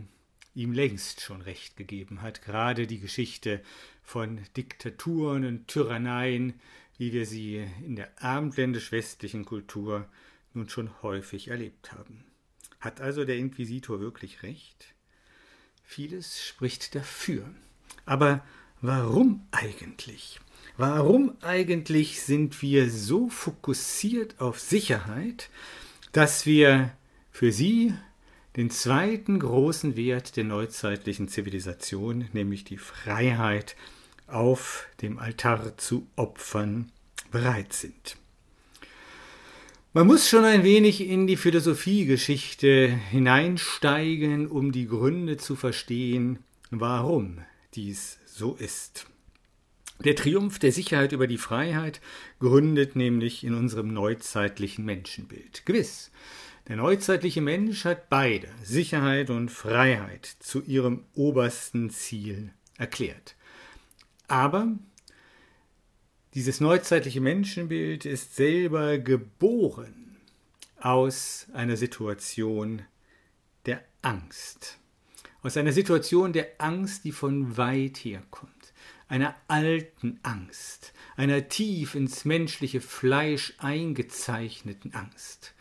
ihm 0.53 0.74
längst 0.74 1.22
schon 1.22 1.42
Recht 1.42 1.77
gegeben 1.77 2.22
hat, 2.22 2.42
gerade 2.42 2.86
die 2.86 3.00
Geschichte 3.00 3.62
von 4.03 4.42
Diktaturen 4.58 5.46
und 5.46 5.68
Tyranneien, 5.68 6.60
wie 6.98 7.13
wir 7.13 7.25
sie 7.25 7.65
in 7.84 7.96
der 7.96 8.22
abendländisch-westlichen 8.22 9.46
Kultur 9.46 10.08
nun 10.53 10.70
schon 10.70 11.01
häufig 11.01 11.48
erlebt 11.48 11.92
haben. 11.94 12.25
Hat 12.80 13.01
also 13.01 13.25
der 13.25 13.38
Inquisitor 13.38 14.00
wirklich 14.00 14.44
recht? 14.44 14.94
Vieles 15.83 16.43
spricht 16.43 16.95
dafür. 16.95 17.45
Aber 18.05 18.43
warum 18.81 19.45
eigentlich? 19.51 20.39
Warum 20.77 21.37
eigentlich 21.41 22.21
sind 22.21 22.61
wir 22.61 22.89
so 22.89 23.29
fokussiert 23.29 24.39
auf 24.39 24.59
Sicherheit, 24.59 25.49
dass 26.11 26.45
wir 26.45 26.91
für 27.31 27.51
sie 27.51 27.93
den 28.55 28.69
zweiten 28.69 29.39
großen 29.39 29.95
Wert 29.95 30.35
der 30.35 30.43
neuzeitlichen 30.45 31.27
Zivilisation, 31.27 32.27
nämlich 32.33 32.63
die 32.63 32.77
Freiheit, 32.77 33.75
auf 34.27 34.87
dem 35.01 35.19
Altar 35.19 35.77
zu 35.77 36.07
opfern, 36.15 36.91
bereit 37.31 37.73
sind? 37.73 38.17
Man 39.95 40.07
muss 40.07 40.27
schon 40.27 40.43
ein 40.43 40.63
wenig 40.63 41.07
in 41.07 41.27
die 41.27 41.38
Philosophiegeschichte 41.38 42.88
hineinsteigen, 43.12 44.47
um 44.47 44.71
die 44.71 44.88
Gründe 44.88 45.38
zu 45.38 45.55
verstehen, 45.55 46.39
warum 46.71 47.38
dies 47.75 48.17
so 48.25 48.55
ist. 48.55 49.05
Der 50.03 50.15
Triumph 50.15 50.57
der 50.57 50.71
Sicherheit 50.71 51.12
über 51.12 51.27
die 51.27 51.38
Freiheit 51.38 52.01
gründet 52.39 52.95
nämlich 52.95 53.43
in 53.43 53.53
unserem 53.53 53.93
neuzeitlichen 53.93 54.83
Menschenbild. 54.83 55.63
Gewiss, 55.67 56.09
Der 56.67 56.77
neuzeitliche 56.77 57.41
Mensch 57.41 57.85
hat 57.85 58.09
beide, 58.09 58.47
Sicherheit 58.63 59.29
und 59.29 59.51
Freiheit, 59.51 60.25
zu 60.25 60.63
ihrem 60.63 61.03
obersten 61.13 61.91
Ziel 61.91 62.50
erklärt. 62.79 63.35
Aber 64.27 64.69
dieses 66.33 66.59
neuzeitliche 66.59 67.21
Menschenbild 67.21 68.05
ist 68.05 68.35
selber 68.35 68.97
geboren 68.97 70.17
aus 70.79 71.47
einer 71.53 71.77
Situation 71.77 72.81
der 73.65 73.83
Angst. 74.01 74.79
Aus 75.43 75.57
einer 75.57 75.71
Situation 75.71 76.33
der 76.33 76.47
Angst, 76.57 77.03
die 77.03 77.11
von 77.11 77.57
weit 77.57 77.97
herkommt. 77.97 78.51
Einer 79.07 79.35
alten 79.47 80.19
Angst, 80.23 80.93
einer 81.15 81.49
tief 81.49 81.93
ins 81.93 82.25
menschliche 82.25 82.81
Fleisch 82.81 83.53
eingezeichneten 83.59 84.95
Angst. 84.95 85.53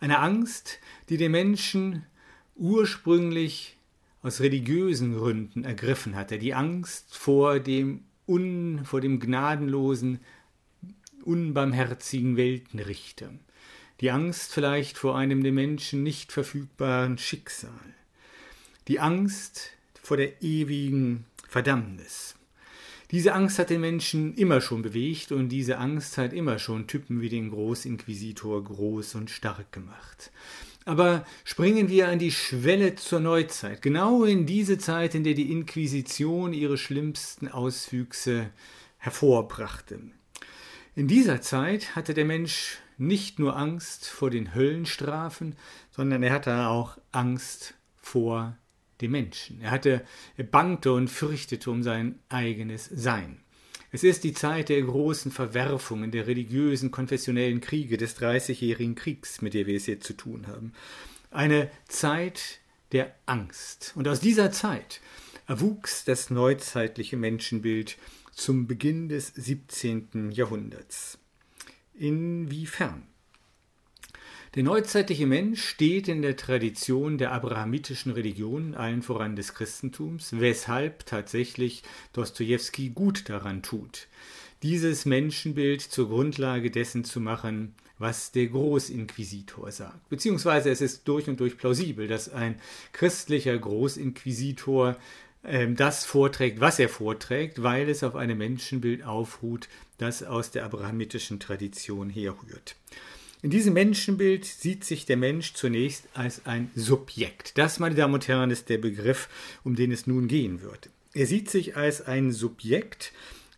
Einer 0.00 0.20
Angst, 0.22 0.80
die 1.08 1.18
den 1.18 1.30
Menschen 1.30 2.04
ursprünglich 2.56 3.76
aus 4.22 4.40
religiösen 4.40 5.16
Gründen 5.16 5.62
ergriffen 5.62 6.16
hatte. 6.16 6.38
Die 6.38 6.52
Angst 6.52 7.16
vor 7.16 7.60
dem 7.60 8.05
un, 8.26 8.84
vor 8.84 9.00
dem 9.00 9.20
gnadenlosen, 9.20 10.20
unbarmherzigen 11.24 12.36
Weltenrichter. 12.36 13.30
Die 14.00 14.10
Angst 14.10 14.52
vielleicht 14.52 14.98
vor 14.98 15.16
einem 15.16 15.42
dem 15.42 15.54
Menschen 15.54 16.02
nicht 16.02 16.32
verfügbaren 16.32 17.18
Schicksal. 17.18 17.70
Die 18.88 19.00
Angst 19.00 19.70
vor 20.02 20.16
der 20.16 20.42
ewigen 20.42 21.24
Verdammnis. 21.48 22.36
Diese 23.10 23.34
Angst 23.34 23.58
hat 23.58 23.70
den 23.70 23.80
Menschen 23.80 24.34
immer 24.34 24.60
schon 24.60 24.82
bewegt 24.82 25.32
und 25.32 25.48
diese 25.48 25.78
Angst 25.78 26.18
hat 26.18 26.32
immer 26.32 26.58
schon 26.58 26.86
Typen 26.88 27.20
wie 27.20 27.28
den 27.28 27.50
Großinquisitor 27.50 28.64
groß 28.64 29.14
und 29.14 29.30
stark 29.30 29.72
gemacht. 29.72 30.32
Aber 30.86 31.26
springen 31.44 31.88
wir 31.88 32.08
an 32.08 32.20
die 32.20 32.30
Schwelle 32.30 32.94
zur 32.94 33.18
Neuzeit, 33.18 33.82
genau 33.82 34.22
in 34.22 34.46
diese 34.46 34.78
Zeit, 34.78 35.16
in 35.16 35.24
der 35.24 35.34
die 35.34 35.50
Inquisition 35.50 36.52
ihre 36.52 36.78
schlimmsten 36.78 37.48
Auswüchse 37.48 38.50
hervorbrachte. 38.98 39.98
In 40.94 41.08
dieser 41.08 41.42
Zeit 41.42 41.96
hatte 41.96 42.14
der 42.14 42.24
Mensch 42.24 42.78
nicht 42.98 43.40
nur 43.40 43.56
Angst 43.56 44.06
vor 44.06 44.30
den 44.30 44.54
Höllenstrafen, 44.54 45.56
sondern 45.90 46.22
er 46.22 46.32
hatte 46.32 46.68
auch 46.68 46.96
Angst 47.10 47.74
vor 47.96 48.56
dem 49.00 49.10
Menschen. 49.10 49.60
Er 49.60 49.72
hatte, 49.72 50.06
er 50.36 50.44
bangte 50.44 50.92
und 50.92 51.08
fürchtete 51.08 51.68
um 51.68 51.82
sein 51.82 52.20
eigenes 52.28 52.84
Sein. 52.84 53.40
Es 53.92 54.02
ist 54.02 54.24
die 54.24 54.32
Zeit 54.32 54.68
der 54.68 54.82
großen 54.82 55.30
Verwerfungen, 55.30 56.10
der 56.10 56.26
religiösen, 56.26 56.90
konfessionellen 56.90 57.60
Kriege, 57.60 57.96
des 57.96 58.14
Dreißigjährigen 58.14 58.94
Kriegs, 58.94 59.42
mit 59.42 59.54
der 59.54 59.66
wir 59.66 59.76
es 59.76 59.86
jetzt 59.86 60.06
zu 60.06 60.14
tun 60.14 60.46
haben. 60.46 60.72
Eine 61.30 61.70
Zeit 61.88 62.60
der 62.92 63.14
Angst. 63.26 63.92
Und 63.94 64.08
aus 64.08 64.20
dieser 64.20 64.50
Zeit 64.50 65.00
erwuchs 65.46 66.04
das 66.04 66.30
neuzeitliche 66.30 67.16
Menschenbild 67.16 67.96
zum 68.32 68.66
Beginn 68.66 69.08
des 69.08 69.28
17. 69.28 70.30
Jahrhunderts. 70.30 71.18
Inwiefern? 71.94 73.06
Der 74.56 74.62
neuzeitliche 74.62 75.26
Mensch 75.26 75.62
steht 75.62 76.08
in 76.08 76.22
der 76.22 76.34
Tradition 76.34 77.18
der 77.18 77.32
abrahamitischen 77.32 78.10
Religion, 78.10 78.74
allen 78.74 79.02
voran 79.02 79.36
des 79.36 79.52
Christentums, 79.52 80.30
weshalb 80.32 81.04
tatsächlich 81.04 81.82
Dostoevsky 82.14 82.88
gut 82.88 83.28
daran 83.28 83.62
tut, 83.62 84.08
dieses 84.62 85.04
Menschenbild 85.04 85.82
zur 85.82 86.08
Grundlage 86.08 86.70
dessen 86.70 87.04
zu 87.04 87.20
machen, 87.20 87.74
was 87.98 88.32
der 88.32 88.46
Großinquisitor 88.46 89.70
sagt. 89.70 90.08
Beziehungsweise 90.08 90.70
es 90.70 90.80
ist 90.80 91.06
durch 91.06 91.28
und 91.28 91.38
durch 91.38 91.58
plausibel, 91.58 92.08
dass 92.08 92.30
ein 92.30 92.58
christlicher 92.94 93.58
Großinquisitor 93.58 94.96
äh, 95.42 95.70
das 95.70 96.06
vorträgt, 96.06 96.60
was 96.60 96.78
er 96.78 96.88
vorträgt, 96.88 97.62
weil 97.62 97.90
es 97.90 98.02
auf 98.02 98.16
einem 98.16 98.38
Menschenbild 98.38 99.04
aufruht, 99.04 99.68
das 99.98 100.22
aus 100.22 100.50
der 100.50 100.64
abrahamitischen 100.64 101.40
Tradition 101.40 102.08
herrührt. 102.08 102.74
In 103.42 103.50
diesem 103.50 103.74
Menschenbild 103.74 104.44
sieht 104.44 104.84
sich 104.84 105.04
der 105.04 105.16
Mensch 105.16 105.52
zunächst 105.52 106.04
als 106.14 106.46
ein 106.46 106.70
Subjekt. 106.74 107.58
Das, 107.58 107.78
meine 107.78 107.94
Damen 107.94 108.14
und 108.14 108.28
Herren, 108.28 108.50
ist 108.50 108.68
der 108.68 108.78
Begriff, 108.78 109.28
um 109.62 109.76
den 109.76 109.92
es 109.92 110.06
nun 110.06 110.26
gehen 110.26 110.62
wird. 110.62 110.90
Er 111.12 111.26
sieht 111.26 111.50
sich 111.50 111.76
als 111.76 112.02
ein 112.02 112.32
Subjekt, 112.32 113.12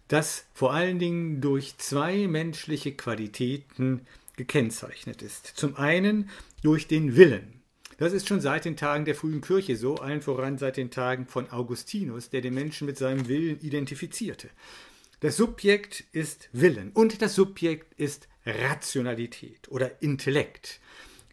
das 0.09 0.47
vor 0.53 0.73
allen 0.73 0.99
Dingen 0.99 1.41
durch 1.41 1.77
zwei 1.79 2.27
menschliche 2.27 2.93
Qualitäten 2.93 4.03
gekennzeichnet 4.37 5.23
ist. 5.23 5.47
Zum 5.57 5.77
einen 5.77 6.31
durch 6.63 6.89
den 6.89 7.17
Willen. 7.17 7.59
Das 7.99 8.13
ist 8.13 8.29
schon 8.29 8.41
seit 8.41 8.65
den 8.65 8.77
Tagen 8.77 9.05
der 9.05 9.17
frühen 9.17 9.41
Kirche 9.41 9.77
so, 9.77 9.97
allen 9.97 10.23
voran 10.23 10.57
seit 10.57 10.77
den 10.77 10.91
Tagen 10.91 11.27
von 11.27 11.51
Augustinus, 11.51 12.31
der 12.31 12.41
den 12.41 12.55
Menschen 12.55 12.87
mit 12.87 12.97
seinem 12.97 13.29
Willen 13.29 13.61
identifizierte. 13.61 14.51
Das 15.21 15.37
Subjekt 15.37 16.05
ist 16.13 16.49
Willen 16.53 16.93
und 16.93 17.23
das 17.23 17.35
Subjekt 17.35 17.93
ist 17.99 18.29
Rationalität 18.47 19.69
oder 19.69 20.03
Intellekt. 20.03 20.81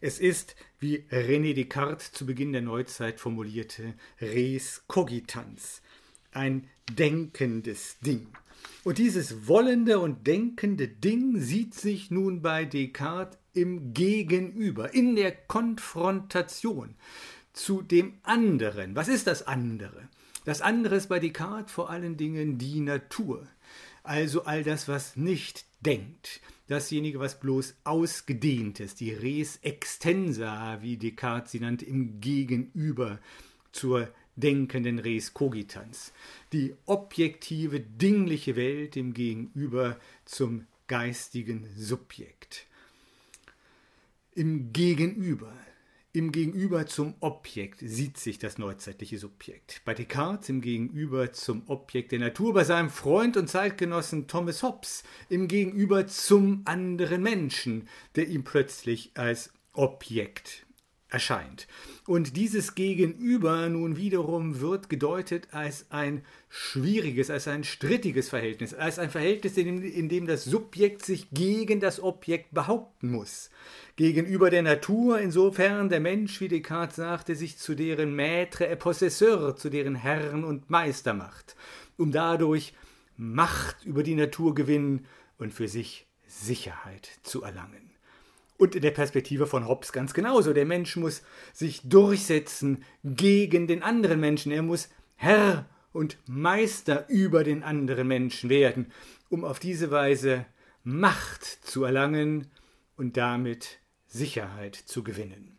Es 0.00 0.18
ist, 0.18 0.56
wie 0.78 1.04
René 1.10 1.54
Descartes 1.54 2.12
zu 2.12 2.26
Beginn 2.26 2.52
der 2.52 2.62
Neuzeit 2.62 3.18
formulierte, 3.18 3.94
res 4.20 4.82
cogitans, 4.88 5.80
ein 6.32 6.68
denkendes 6.92 7.98
Ding. 8.00 8.28
Und 8.84 8.98
dieses 8.98 9.48
wollende 9.48 9.98
und 9.98 10.26
denkende 10.26 10.86
Ding 10.86 11.40
sieht 11.40 11.74
sich 11.74 12.10
nun 12.10 12.42
bei 12.42 12.64
Descartes 12.64 13.38
im 13.54 13.94
Gegenüber, 13.94 14.94
in 14.94 15.16
der 15.16 15.32
Konfrontation 15.32 16.94
zu 17.52 17.82
dem 17.82 18.18
anderen. 18.22 18.94
Was 18.94 19.08
ist 19.08 19.26
das 19.26 19.46
andere? 19.46 20.08
Das 20.44 20.60
andere 20.60 20.96
ist 20.96 21.08
bei 21.08 21.18
Descartes 21.18 21.72
vor 21.72 21.90
allen 21.90 22.16
Dingen 22.16 22.58
die 22.58 22.80
Natur, 22.80 23.48
also 24.04 24.44
all 24.44 24.62
das, 24.62 24.86
was 24.86 25.16
nicht 25.16 25.64
denkt, 25.80 26.40
dasjenige, 26.68 27.20
was 27.20 27.38
bloß 27.38 27.76
ausgedehnt 27.84 28.80
ist, 28.80 29.00
die 29.00 29.12
res 29.12 29.58
extensa, 29.62 30.80
wie 30.82 30.96
Descartes 30.96 31.52
sie 31.52 31.60
nannte, 31.60 31.84
im 31.84 32.20
Gegenüber 32.20 33.20
zur 33.72 34.08
denkenden 34.36 34.98
res 34.98 35.32
cogitans, 35.32 36.12
die 36.52 36.74
objektive, 36.86 37.80
dingliche 37.80 38.56
Welt 38.56 38.96
im 38.96 39.14
Gegenüber 39.14 39.98
zum 40.24 40.66
geistigen 40.86 41.68
Subjekt. 41.76 42.66
Im 44.34 44.72
Gegenüber 44.72 45.52
im 46.16 46.32
Gegenüber 46.32 46.86
zum 46.86 47.12
Objekt 47.20 47.80
sieht 47.80 48.16
sich 48.16 48.38
das 48.38 48.56
neuzeitliche 48.56 49.18
Subjekt. 49.18 49.82
Bei 49.84 49.92
Descartes 49.92 50.48
im 50.48 50.62
Gegenüber 50.62 51.30
zum 51.32 51.64
Objekt 51.66 52.10
der 52.10 52.20
Natur, 52.20 52.54
bei 52.54 52.64
seinem 52.64 52.88
Freund 52.88 53.36
und 53.36 53.48
Zeitgenossen 53.48 54.26
Thomas 54.26 54.62
Hobbes 54.62 55.04
im 55.28 55.46
Gegenüber 55.46 56.06
zum 56.06 56.62
anderen 56.64 57.22
Menschen, 57.22 57.86
der 58.14 58.28
ihm 58.28 58.44
plötzlich 58.44 59.10
als 59.12 59.52
Objekt 59.74 60.65
erscheint. 61.08 61.66
Und 62.06 62.36
dieses 62.36 62.74
Gegenüber 62.74 63.68
nun 63.68 63.96
wiederum 63.96 64.60
wird 64.60 64.88
gedeutet 64.88 65.48
als 65.52 65.86
ein 65.90 66.24
schwieriges, 66.48 67.30
als 67.30 67.48
ein 67.48 67.64
strittiges 67.64 68.28
Verhältnis, 68.28 68.74
als 68.74 68.98
ein 68.98 69.10
Verhältnis, 69.10 69.56
in 69.56 69.66
dem, 69.66 69.82
in 69.82 70.08
dem 70.08 70.26
das 70.26 70.44
Subjekt 70.44 71.04
sich 71.04 71.28
gegen 71.30 71.80
das 71.80 72.02
Objekt 72.02 72.52
behaupten 72.52 73.10
muss. 73.10 73.50
Gegenüber 73.96 74.50
der 74.50 74.62
Natur, 74.62 75.20
insofern 75.20 75.88
der 75.88 76.00
Mensch, 76.00 76.40
wie 76.40 76.48
Descartes 76.48 76.96
sagte, 76.96 77.34
sich 77.34 77.58
zu 77.58 77.74
deren 77.74 78.14
Maître 78.14 78.64
et 78.64 78.78
Possesseur, 78.78 79.56
zu 79.56 79.70
deren 79.70 79.94
Herrn 79.94 80.44
und 80.44 80.70
Meister 80.70 81.14
macht, 81.14 81.56
um 81.96 82.12
dadurch 82.12 82.74
Macht 83.18 83.86
über 83.86 84.02
die 84.02 84.14
Natur 84.14 84.54
gewinnen 84.54 85.06
und 85.38 85.54
für 85.54 85.68
sich 85.68 86.06
Sicherheit 86.26 87.08
zu 87.22 87.42
erlangen. 87.42 87.85
Und 88.58 88.74
in 88.74 88.82
der 88.82 88.90
Perspektive 88.90 89.46
von 89.46 89.68
Hobbes 89.68 89.92
ganz 89.92 90.14
genauso. 90.14 90.52
Der 90.52 90.64
Mensch 90.64 90.96
muss 90.96 91.22
sich 91.52 91.82
durchsetzen 91.88 92.84
gegen 93.04 93.66
den 93.66 93.82
anderen 93.82 94.20
Menschen. 94.20 94.52
Er 94.52 94.62
muss 94.62 94.88
Herr 95.16 95.66
und 95.92 96.18
Meister 96.26 97.08
über 97.08 97.44
den 97.44 97.62
anderen 97.62 98.08
Menschen 98.08 98.50
werden, 98.50 98.92
um 99.28 99.44
auf 99.44 99.58
diese 99.58 99.90
Weise 99.90 100.46
Macht 100.84 101.44
zu 101.44 101.84
erlangen 101.84 102.50
und 102.96 103.16
damit 103.16 103.80
Sicherheit 104.06 104.76
zu 104.76 105.02
gewinnen. 105.02 105.58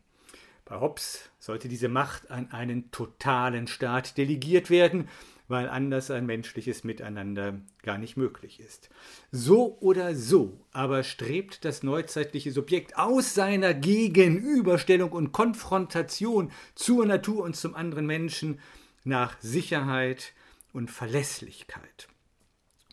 Bei 0.63 0.79
Hobbes 0.79 1.29
sollte 1.39 1.67
diese 1.67 1.89
Macht 1.89 2.29
an 2.29 2.51
einen 2.51 2.91
totalen 2.91 3.67
Staat 3.67 4.17
delegiert 4.17 4.69
werden, 4.69 5.07
weil 5.47 5.69
anders 5.69 6.11
ein 6.11 6.25
menschliches 6.25 6.83
Miteinander 6.83 7.59
gar 7.81 7.97
nicht 7.97 8.17
möglich 8.17 8.59
ist. 8.59 8.89
So 9.31 9.77
oder 9.79 10.15
so 10.15 10.59
aber 10.71 11.03
strebt 11.03 11.63
das 11.65 11.83
neuzeitliche 11.83 12.51
Subjekt 12.51 12.97
aus 12.97 13.33
seiner 13.33 13.73
Gegenüberstellung 13.73 15.11
und 15.11 15.31
Konfrontation 15.31 16.51
zur 16.75 17.05
Natur 17.05 17.43
und 17.43 17.55
zum 17.55 17.75
anderen 17.75 18.05
Menschen 18.05 18.59
nach 19.03 19.39
Sicherheit 19.39 20.33
und 20.73 20.91
Verlässlichkeit. 20.91 22.07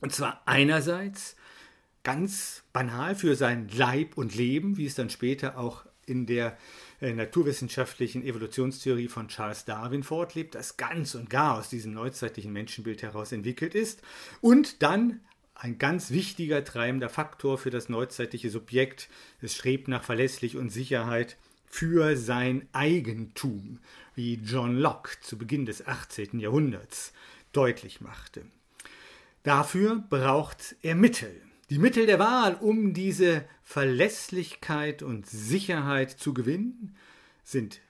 Und 0.01 0.13
zwar 0.13 0.43
einerseits 0.47 1.37
ganz 2.03 2.63
banal 2.73 3.17
für 3.17 3.35
sein 3.35 3.69
Leib 3.69 4.17
und 4.17 4.35
Leben, 4.35 4.77
wie 4.77 4.87
es 4.87 4.95
dann 4.95 5.11
später 5.11 5.59
auch 5.59 5.87
in 6.07 6.27
der 6.27 6.57
naturwissenschaftlichen 7.13 8.25
Evolutionstheorie 8.25 9.09
von 9.09 9.29
Charles 9.29 9.65
Darwin 9.65 10.03
fortlebt, 10.03 10.55
das 10.55 10.77
ganz 10.77 11.15
und 11.15 11.29
gar 11.29 11.59
aus 11.59 11.69
diesem 11.69 11.93
neuzeitlichen 11.93 12.53
Menschenbild 12.53 13.03
heraus 13.03 13.33
entwickelt 13.33 13.75
ist 13.75 14.01
und 14.41 14.83
dann 14.83 15.21
ein 15.55 15.79
ganz 15.79 16.11
wichtiger 16.11 16.65
treibender 16.65 17.09
Faktor 17.09 17.59
für 17.59 17.71
das 17.71 17.89
neuzeitliche 17.89 18.51
Subjekt. 18.51 19.09
Es 19.41 19.55
strebt 19.55 19.89
nach 19.89 20.03
Verlässlich 20.03 20.57
und 20.57 20.71
Sicherheit 20.71 21.37
für 21.67 22.17
sein 22.17 22.69
Eigentum, 22.73 23.81
wie 24.15 24.35
John 24.35 24.77
Locke 24.77 25.19
zu 25.21 25.37
Beginn 25.37 25.67
des 25.67 25.87
18. 25.87 26.39
Jahrhunderts 26.39 27.13
deutlich 27.53 28.01
machte. 28.01 28.43
Dafür 29.43 30.05
braucht 30.09 30.77
er 30.83 30.95
Mittel. 30.95 31.43
Die 31.71 31.79
Mittel 31.79 32.07
der 32.07 32.19
Wahl, 32.19 32.55
um 32.55 32.95
diese 32.95 33.45
Verlässlichkeit 33.65 35.03
und 35.03 35.27
Sicherheit 35.27 36.11
zu 36.11 36.35
gewinnen, 36.35 36.97
sind 37.43 37.81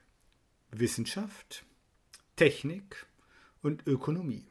Wissenschaft, 0.70 1.64
Technik 2.36 3.06
und 3.60 3.86
Ökonomie. 3.86 4.46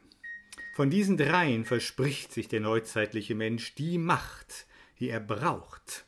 Von 0.76 0.90
diesen 0.90 1.18
dreien 1.18 1.66
verspricht 1.66 2.34
sich 2.34 2.50
der 2.50 2.60
neuzeitliche 2.60 3.36
Mensch 3.36 3.74
die 3.76 3.98
Macht, 3.98 4.68
die 5.00 5.10
er 5.10 5.22
braucht, 5.22 6.06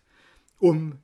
um 0.59 0.99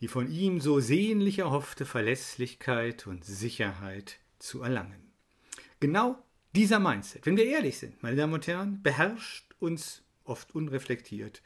die 0.00 0.08
von 0.08 0.30
ihm 0.30 0.60
so 0.60 0.80
sehnlich 0.80 1.38
erhoffte 1.38 1.86
Verlässlichkeit 1.86 3.06
und 3.06 3.24
Sicherheit 3.24 4.18
zu 4.38 4.62
erlangen. 4.62 5.12
Genau 5.78 6.20
dieser 6.54 6.80
Mindset, 6.80 7.24
wenn 7.26 7.36
wir 7.36 7.46
ehrlich 7.46 7.78
sind, 7.78 8.02
meine 8.02 8.16
Damen 8.16 8.34
und 8.34 8.46
Herren, 8.46 8.82
beherrscht 8.82 9.54
uns 9.60 10.02
oft 10.24 10.54
unreflektiert 10.54 11.42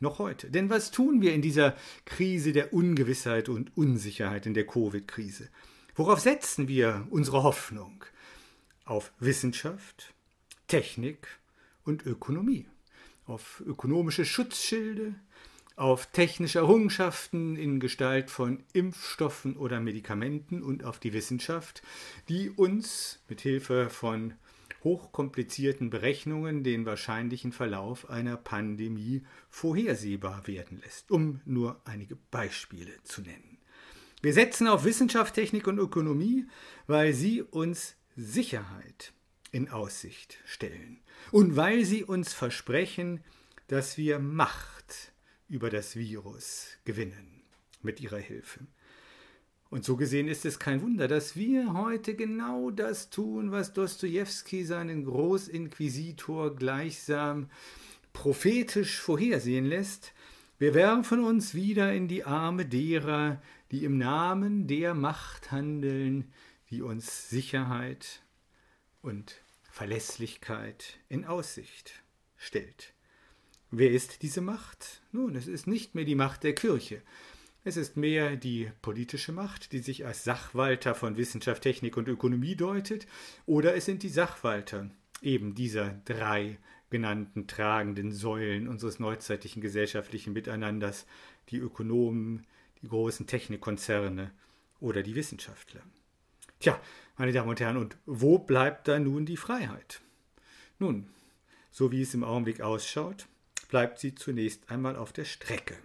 noch 0.00 0.18
heute. 0.18 0.50
Denn 0.50 0.70
was 0.70 0.90
tun 0.90 1.20
wir 1.20 1.34
in 1.34 1.42
dieser 1.42 1.74
Krise 2.04 2.52
der 2.52 2.72
Ungewissheit 2.72 3.48
und 3.48 3.76
Unsicherheit, 3.76 4.46
in 4.46 4.54
der 4.54 4.66
Covid-Krise? 4.66 5.48
Worauf 5.94 6.20
setzen 6.20 6.68
wir 6.68 7.06
unsere 7.10 7.42
Hoffnung? 7.42 8.04
Auf 8.84 9.12
Wissenschaft, 9.18 10.14
Technik 10.68 11.26
und 11.84 12.04
Ökonomie. 12.06 12.66
Auf 13.26 13.62
ökonomische 13.66 14.24
Schutzschilde, 14.24 15.14
auf 15.76 16.06
technische 16.06 16.60
Errungenschaften 16.60 17.56
in 17.56 17.80
Gestalt 17.80 18.30
von 18.30 18.62
Impfstoffen 18.72 19.56
oder 19.56 19.80
Medikamenten 19.80 20.62
und 20.62 20.84
auf 20.84 20.98
die 20.98 21.12
Wissenschaft, 21.12 21.82
die 22.28 22.50
uns 22.50 23.20
mit 23.28 23.40
Hilfe 23.40 23.90
von 23.90 24.34
hochkomplizierten 24.86 25.90
Berechnungen 25.90 26.62
den 26.62 26.86
wahrscheinlichen 26.86 27.50
Verlauf 27.50 28.08
einer 28.08 28.36
Pandemie 28.36 29.24
vorhersehbar 29.48 30.46
werden 30.46 30.80
lässt, 30.80 31.10
um 31.10 31.40
nur 31.44 31.80
einige 31.84 32.14
Beispiele 32.30 32.92
zu 33.02 33.22
nennen. 33.22 33.58
Wir 34.22 34.32
setzen 34.32 34.68
auf 34.68 34.84
Wissenschaft, 34.84 35.34
Technik 35.34 35.66
und 35.66 35.80
Ökonomie, 35.80 36.46
weil 36.86 37.12
sie 37.14 37.42
uns 37.42 37.96
Sicherheit 38.14 39.12
in 39.50 39.68
Aussicht 39.70 40.38
stellen 40.44 41.00
und 41.32 41.56
weil 41.56 41.84
sie 41.84 42.04
uns 42.04 42.32
versprechen, 42.32 43.24
dass 43.66 43.96
wir 43.96 44.20
Macht 44.20 45.12
über 45.48 45.68
das 45.68 45.96
Virus 45.96 46.78
gewinnen 46.84 47.42
mit 47.82 48.00
ihrer 48.00 48.18
Hilfe. 48.18 48.60
Und 49.76 49.84
so 49.84 49.94
gesehen 49.98 50.26
ist 50.26 50.46
es 50.46 50.58
kein 50.58 50.80
Wunder, 50.80 51.06
dass 51.06 51.36
wir 51.36 51.74
heute 51.74 52.14
genau 52.14 52.70
das 52.70 53.10
tun, 53.10 53.52
was 53.52 53.74
Dostoevsky 53.74 54.64
seinen 54.64 55.04
Großinquisitor 55.04 56.56
gleichsam 56.56 57.50
prophetisch 58.14 58.98
vorhersehen 58.98 59.66
lässt. 59.66 60.14
Wir 60.58 60.72
werfen 60.72 61.22
uns 61.22 61.54
wieder 61.54 61.92
in 61.92 62.08
die 62.08 62.24
Arme 62.24 62.64
derer, 62.64 63.42
die 63.70 63.84
im 63.84 63.98
Namen 63.98 64.66
der 64.66 64.94
Macht 64.94 65.52
handeln, 65.52 66.32
die 66.70 66.80
uns 66.80 67.28
Sicherheit 67.28 68.22
und 69.02 69.42
Verlässlichkeit 69.70 71.00
in 71.10 71.26
Aussicht 71.26 72.02
stellt. 72.38 72.94
Wer 73.70 73.90
ist 73.90 74.22
diese 74.22 74.40
Macht? 74.40 75.02
Nun, 75.12 75.36
es 75.36 75.46
ist 75.46 75.66
nicht 75.66 75.94
mehr 75.94 76.06
die 76.06 76.14
Macht 76.14 76.44
der 76.44 76.54
Kirche, 76.54 77.02
es 77.66 77.76
ist 77.76 77.96
mehr 77.96 78.36
die 78.36 78.70
politische 78.80 79.32
Macht, 79.32 79.72
die 79.72 79.80
sich 79.80 80.06
als 80.06 80.22
Sachwalter 80.22 80.94
von 80.94 81.16
Wissenschaft, 81.16 81.64
Technik 81.64 81.96
und 81.96 82.06
Ökonomie 82.06 82.54
deutet, 82.54 83.08
oder 83.44 83.74
es 83.74 83.84
sind 83.84 84.04
die 84.04 84.08
Sachwalter 84.08 84.88
eben 85.20 85.56
dieser 85.56 86.00
drei 86.04 86.58
genannten 86.90 87.48
tragenden 87.48 88.12
Säulen 88.12 88.68
unseres 88.68 89.00
neuzeitlichen 89.00 89.60
gesellschaftlichen 89.60 90.32
Miteinanders, 90.32 91.06
die 91.48 91.56
Ökonomen, 91.56 92.46
die 92.82 92.86
großen 92.86 93.26
Technikkonzerne 93.26 94.30
oder 94.78 95.02
die 95.02 95.16
Wissenschaftler. 95.16 95.80
Tja, 96.60 96.80
meine 97.16 97.32
Damen 97.32 97.50
und 97.50 97.58
Herren, 97.58 97.78
und 97.78 97.96
wo 98.06 98.38
bleibt 98.38 98.86
da 98.86 99.00
nun 99.00 99.26
die 99.26 99.36
Freiheit? 99.36 100.02
Nun, 100.78 101.08
so 101.72 101.90
wie 101.90 102.02
es 102.02 102.14
im 102.14 102.22
Augenblick 102.22 102.60
ausschaut, 102.60 103.26
bleibt 103.70 103.98
sie 103.98 104.14
zunächst 104.14 104.70
einmal 104.70 104.94
auf 104.94 105.12
der 105.12 105.24
Strecke. 105.24 105.76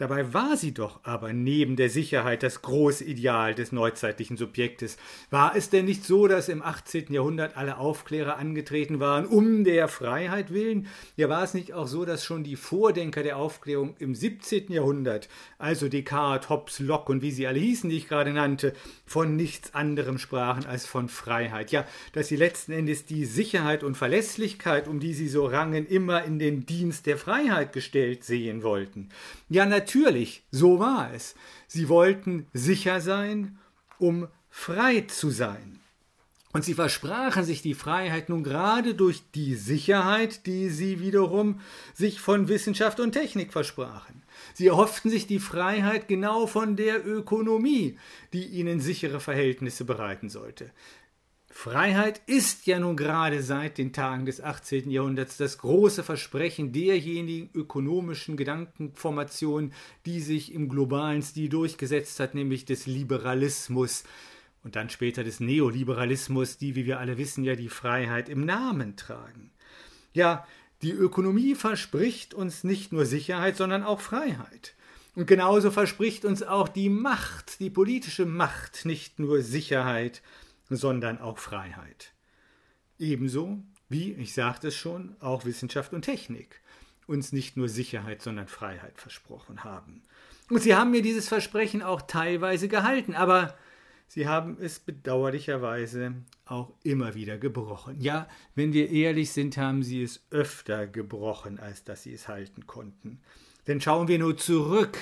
Dabei 0.00 0.32
war 0.32 0.56
sie 0.56 0.72
doch 0.72 1.00
aber 1.02 1.34
neben 1.34 1.76
der 1.76 1.90
Sicherheit 1.90 2.42
das 2.42 2.62
große 2.62 3.04
Ideal 3.04 3.54
des 3.54 3.70
neuzeitlichen 3.70 4.38
Subjektes. 4.38 4.96
War 5.28 5.54
es 5.54 5.68
denn 5.68 5.84
nicht 5.84 6.06
so, 6.06 6.26
dass 6.26 6.48
im 6.48 6.62
18. 6.62 7.12
Jahrhundert 7.12 7.58
alle 7.58 7.76
Aufklärer 7.76 8.38
angetreten 8.38 8.98
waren, 8.98 9.26
um 9.26 9.62
der 9.62 9.88
Freiheit 9.88 10.54
willen? 10.54 10.86
Ja, 11.16 11.28
war 11.28 11.44
es 11.44 11.52
nicht 11.52 11.74
auch 11.74 11.86
so, 11.86 12.06
dass 12.06 12.24
schon 12.24 12.44
die 12.44 12.56
Vordenker 12.56 13.22
der 13.22 13.36
Aufklärung 13.36 13.94
im 13.98 14.14
17. 14.14 14.72
Jahrhundert, 14.72 15.28
also 15.58 15.86
Descartes, 15.86 16.48
Hobbes, 16.48 16.78
Locke 16.78 17.12
und 17.12 17.20
wie 17.20 17.30
sie 17.30 17.46
alle 17.46 17.58
hießen, 17.58 17.90
die 17.90 17.98
ich 17.98 18.08
gerade 18.08 18.32
nannte, 18.32 18.72
von 19.04 19.36
nichts 19.36 19.74
anderem 19.74 20.16
sprachen 20.16 20.64
als 20.64 20.86
von 20.86 21.10
Freiheit? 21.10 21.72
Ja, 21.72 21.84
dass 22.14 22.28
sie 22.28 22.36
letzten 22.36 22.72
Endes 22.72 23.04
die 23.04 23.26
Sicherheit 23.26 23.84
und 23.84 23.98
Verlässlichkeit, 23.98 24.88
um 24.88 24.98
die 24.98 25.12
sie 25.12 25.28
so 25.28 25.44
rangen, 25.44 25.86
immer 25.86 26.24
in 26.24 26.38
den 26.38 26.64
Dienst 26.64 27.04
der 27.04 27.18
Freiheit 27.18 27.74
gestellt 27.74 28.24
sehen 28.24 28.62
wollten. 28.62 29.10
Ja, 29.50 29.66
natürlich 29.66 29.89
natürlich, 29.90 30.44
so 30.50 30.78
war 30.78 31.12
es. 31.12 31.34
Sie 31.66 31.88
wollten 31.88 32.46
sicher 32.52 33.00
sein, 33.00 33.58
um 33.98 34.28
frei 34.48 35.02
zu 35.02 35.30
sein. 35.30 35.80
Und 36.52 36.64
sie 36.64 36.74
versprachen 36.74 37.44
sich 37.44 37.62
die 37.62 37.74
Freiheit 37.74 38.28
nun 38.28 38.42
gerade 38.42 38.94
durch 38.94 39.22
die 39.34 39.54
Sicherheit, 39.54 40.46
die 40.46 40.68
sie 40.68 41.00
wiederum 41.00 41.60
sich 41.94 42.20
von 42.20 42.48
Wissenschaft 42.48 42.98
und 42.98 43.12
Technik 43.12 43.52
versprachen. 43.52 44.22
Sie 44.54 44.66
erhofften 44.66 45.10
sich 45.10 45.26
die 45.26 45.38
Freiheit 45.38 46.08
genau 46.08 46.46
von 46.46 46.76
der 46.76 47.06
Ökonomie, 47.06 47.98
die 48.32 48.46
ihnen 48.46 48.80
sichere 48.80 49.20
Verhältnisse 49.20 49.84
bereiten 49.84 50.28
sollte. 50.28 50.70
Freiheit 51.62 52.22
ist 52.24 52.66
ja 52.66 52.78
nun 52.78 52.96
gerade 52.96 53.42
seit 53.42 53.76
den 53.76 53.92
Tagen 53.92 54.24
des 54.24 54.40
18. 54.40 54.90
Jahrhunderts 54.90 55.36
das 55.36 55.58
große 55.58 56.02
Versprechen 56.02 56.72
derjenigen 56.72 57.50
ökonomischen 57.52 58.38
Gedankenformation, 58.38 59.74
die 60.06 60.20
sich 60.20 60.54
im 60.54 60.70
globalen 60.70 61.20
Stil 61.20 61.50
durchgesetzt 61.50 62.18
hat, 62.18 62.34
nämlich 62.34 62.64
des 62.64 62.86
Liberalismus 62.86 64.04
und 64.64 64.74
dann 64.74 64.88
später 64.88 65.22
des 65.22 65.38
Neoliberalismus, 65.40 66.56
die, 66.56 66.76
wie 66.76 66.86
wir 66.86 66.98
alle 66.98 67.18
wissen, 67.18 67.44
ja 67.44 67.56
die 67.56 67.68
Freiheit 67.68 68.30
im 68.30 68.46
Namen 68.46 68.96
tragen. 68.96 69.50
Ja, 70.14 70.46
die 70.80 70.92
Ökonomie 70.92 71.54
verspricht 71.54 72.32
uns 72.32 72.64
nicht 72.64 72.90
nur 72.90 73.04
Sicherheit, 73.04 73.58
sondern 73.58 73.82
auch 73.82 74.00
Freiheit. 74.00 74.76
Und 75.14 75.26
genauso 75.26 75.70
verspricht 75.70 76.24
uns 76.24 76.42
auch 76.42 76.68
die 76.68 76.88
Macht, 76.88 77.60
die 77.60 77.68
politische 77.68 78.24
Macht, 78.24 78.86
nicht 78.86 79.18
nur 79.18 79.42
Sicherheit, 79.42 80.22
sondern 80.76 81.20
auch 81.20 81.38
Freiheit. 81.38 82.14
Ebenso 82.98 83.62
wie, 83.88 84.12
ich 84.12 84.34
sagte 84.34 84.68
es 84.68 84.76
schon, 84.76 85.16
auch 85.20 85.44
Wissenschaft 85.44 85.92
und 85.92 86.02
Technik 86.02 86.60
uns 87.06 87.32
nicht 87.32 87.56
nur 87.56 87.68
Sicherheit, 87.68 88.22
sondern 88.22 88.46
Freiheit 88.46 88.98
versprochen 88.98 89.64
haben. 89.64 90.02
Und 90.48 90.62
sie 90.62 90.74
haben 90.74 90.92
mir 90.92 91.02
dieses 91.02 91.28
Versprechen 91.28 91.82
auch 91.82 92.02
teilweise 92.02 92.68
gehalten, 92.68 93.14
aber 93.14 93.56
sie 94.06 94.28
haben 94.28 94.56
es 94.60 94.78
bedauerlicherweise 94.78 96.14
auch 96.44 96.72
immer 96.82 97.14
wieder 97.14 97.36
gebrochen. 97.36 98.00
Ja, 98.00 98.28
wenn 98.54 98.72
wir 98.72 98.90
ehrlich 98.90 99.32
sind, 99.32 99.56
haben 99.56 99.82
sie 99.82 100.02
es 100.02 100.24
öfter 100.30 100.86
gebrochen, 100.86 101.58
als 101.58 101.84
dass 101.84 102.04
sie 102.04 102.14
es 102.14 102.28
halten 102.28 102.66
konnten. 102.66 103.20
Denn 103.66 103.80
schauen 103.80 104.08
wir 104.08 104.18
nur 104.18 104.36
zurück 104.36 104.96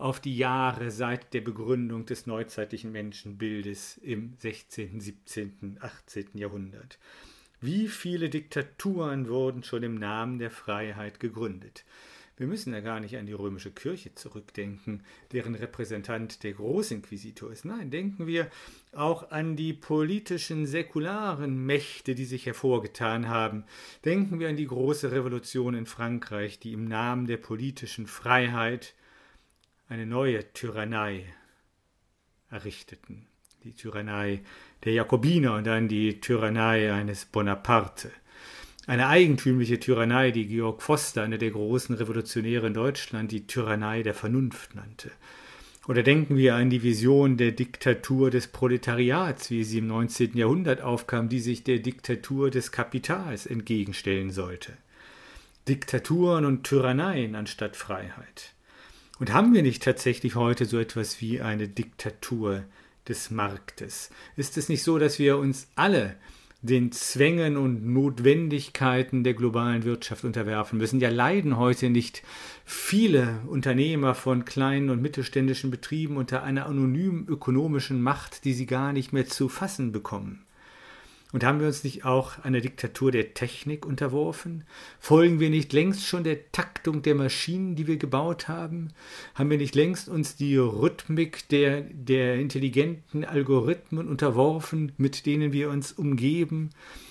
auf 0.00 0.18
die 0.18 0.36
Jahre 0.36 0.90
seit 0.90 1.34
der 1.34 1.42
Begründung 1.42 2.06
des 2.06 2.26
neuzeitlichen 2.26 2.90
Menschenbildes 2.90 3.98
im 3.98 4.34
16., 4.38 5.00
17., 5.00 5.78
18. 5.80 6.28
Jahrhundert. 6.34 6.98
Wie 7.60 7.88
viele 7.88 8.30
Diktaturen 8.30 9.28
wurden 9.28 9.62
schon 9.62 9.82
im 9.82 9.96
Namen 9.96 10.38
der 10.38 10.50
Freiheit 10.50 11.20
gegründet? 11.20 11.84
Wir 12.38 12.46
müssen 12.46 12.72
ja 12.72 12.80
gar 12.80 13.00
nicht 13.00 13.18
an 13.18 13.26
die 13.26 13.34
römische 13.34 13.70
Kirche 13.70 14.14
zurückdenken, 14.14 15.02
deren 15.32 15.54
Repräsentant 15.54 16.42
der 16.42 16.54
Großinquisitor 16.54 17.52
ist. 17.52 17.66
Nein, 17.66 17.90
denken 17.90 18.26
wir 18.26 18.48
auch 18.92 19.30
an 19.30 19.56
die 19.56 19.74
politischen, 19.74 20.64
säkularen 20.64 21.66
Mächte, 21.66 22.14
die 22.14 22.24
sich 22.24 22.46
hervorgetan 22.46 23.28
haben. 23.28 23.64
Denken 24.06 24.40
wir 24.40 24.48
an 24.48 24.56
die 24.56 24.66
große 24.66 25.12
Revolution 25.12 25.74
in 25.74 25.84
Frankreich, 25.84 26.58
die 26.58 26.72
im 26.72 26.86
Namen 26.86 27.26
der 27.26 27.36
politischen 27.36 28.06
Freiheit 28.06 28.94
eine 29.90 30.06
neue 30.06 30.52
Tyrannei 30.52 31.24
errichteten. 32.48 33.26
Die 33.64 33.74
Tyrannei 33.74 34.40
der 34.84 34.92
Jakobiner 34.92 35.56
und 35.56 35.66
dann 35.66 35.88
die 35.88 36.20
Tyrannei 36.20 36.92
eines 36.92 37.24
Bonaparte. 37.24 38.12
Eine 38.86 39.08
eigentümliche 39.08 39.80
Tyrannei, 39.80 40.30
die 40.30 40.46
Georg 40.46 40.80
Foster, 40.80 41.24
einer 41.24 41.38
der 41.38 41.50
großen 41.50 41.96
Revolutionäre 41.96 42.68
in 42.68 42.74
Deutschland, 42.74 43.32
die 43.32 43.48
Tyrannei 43.48 44.04
der 44.04 44.14
Vernunft 44.14 44.76
nannte. 44.76 45.10
Oder 45.88 46.04
denken 46.04 46.36
wir 46.36 46.54
an 46.54 46.70
die 46.70 46.84
Vision 46.84 47.36
der 47.36 47.50
Diktatur 47.50 48.30
des 48.30 48.46
Proletariats, 48.46 49.50
wie 49.50 49.64
sie 49.64 49.78
im 49.78 49.88
19. 49.88 50.36
Jahrhundert 50.36 50.82
aufkam, 50.82 51.28
die 51.28 51.40
sich 51.40 51.64
der 51.64 51.80
Diktatur 51.80 52.50
des 52.50 52.70
Kapitals 52.70 53.44
entgegenstellen 53.44 54.30
sollte. 54.30 54.72
Diktaturen 55.66 56.44
und 56.44 56.62
Tyranneien 56.62 57.34
anstatt 57.34 57.76
Freiheit. 57.76 58.54
Und 59.20 59.34
haben 59.34 59.52
wir 59.52 59.62
nicht 59.62 59.82
tatsächlich 59.82 60.34
heute 60.34 60.64
so 60.64 60.78
etwas 60.78 61.20
wie 61.20 61.42
eine 61.42 61.68
Diktatur 61.68 62.64
des 63.06 63.30
Marktes? 63.30 64.10
Ist 64.34 64.56
es 64.56 64.70
nicht 64.70 64.82
so, 64.82 64.98
dass 64.98 65.18
wir 65.18 65.36
uns 65.36 65.68
alle 65.76 66.16
den 66.62 66.90
Zwängen 66.92 67.58
und 67.58 67.86
Notwendigkeiten 67.86 69.22
der 69.22 69.34
globalen 69.34 69.84
Wirtschaft 69.84 70.24
unterwerfen 70.24 70.78
müssen. 70.78 71.00
Ja, 71.00 71.08
leiden 71.08 71.56
heute 71.56 71.88
nicht 71.88 72.22
viele 72.64 73.40
Unternehmer 73.46 74.14
von 74.14 74.44
kleinen 74.44 74.90
und 74.90 75.00
mittelständischen 75.00 75.70
Betrieben 75.70 76.16
unter 76.16 76.42
einer 76.42 76.66
anonymen 76.66 77.26
ökonomischen 77.28 78.02
Macht, 78.02 78.44
die 78.44 78.52
sie 78.52 78.66
gar 78.66 78.92
nicht 78.92 79.12
mehr 79.12 79.26
zu 79.26 79.48
fassen 79.48 79.92
bekommen. 79.92 80.44
Und 81.32 81.44
haben 81.44 81.60
wir 81.60 81.68
uns 81.68 81.84
nicht 81.84 82.04
auch 82.04 82.42
einer 82.42 82.60
Diktatur 82.60 83.12
der 83.12 83.34
Technik 83.34 83.86
unterworfen? 83.86 84.64
Folgen 84.98 85.38
wir 85.38 85.48
nicht 85.48 85.72
längst 85.72 86.04
schon 86.04 86.24
der 86.24 86.50
Taktung 86.50 87.02
der 87.02 87.14
Maschinen, 87.14 87.76
die 87.76 87.86
wir 87.86 87.98
gebaut 87.98 88.48
haben? 88.48 88.88
Haben 89.34 89.50
wir 89.50 89.58
nicht 89.58 89.76
längst 89.76 90.08
uns 90.08 90.34
die 90.34 90.56
Rhythmik 90.56 91.48
der, 91.48 91.82
der 91.82 92.36
intelligenten 92.36 93.24
Algorithmen 93.24 94.08
unterworfen, 94.08 94.92
mit 94.96 95.24
denen 95.24 95.52
wir 95.52 95.70
uns 95.70 95.92
umgeben? 95.92 96.70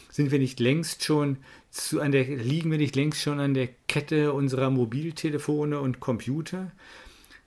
Sind 0.09 0.31
wir 0.31 0.39
nicht 0.39 0.59
längst 0.59 1.05
schon 1.05 1.37
zu 1.69 2.01
an 2.01 2.11
der, 2.11 2.23
liegen 2.25 2.71
wir 2.71 2.77
nicht 2.77 2.97
längst 2.97 3.21
schon 3.21 3.39
an 3.39 3.53
der 3.53 3.69
Kette 3.87 4.33
unserer 4.33 4.69
Mobiltelefone 4.69 5.79
und 5.79 6.01
Computer? 6.01 6.71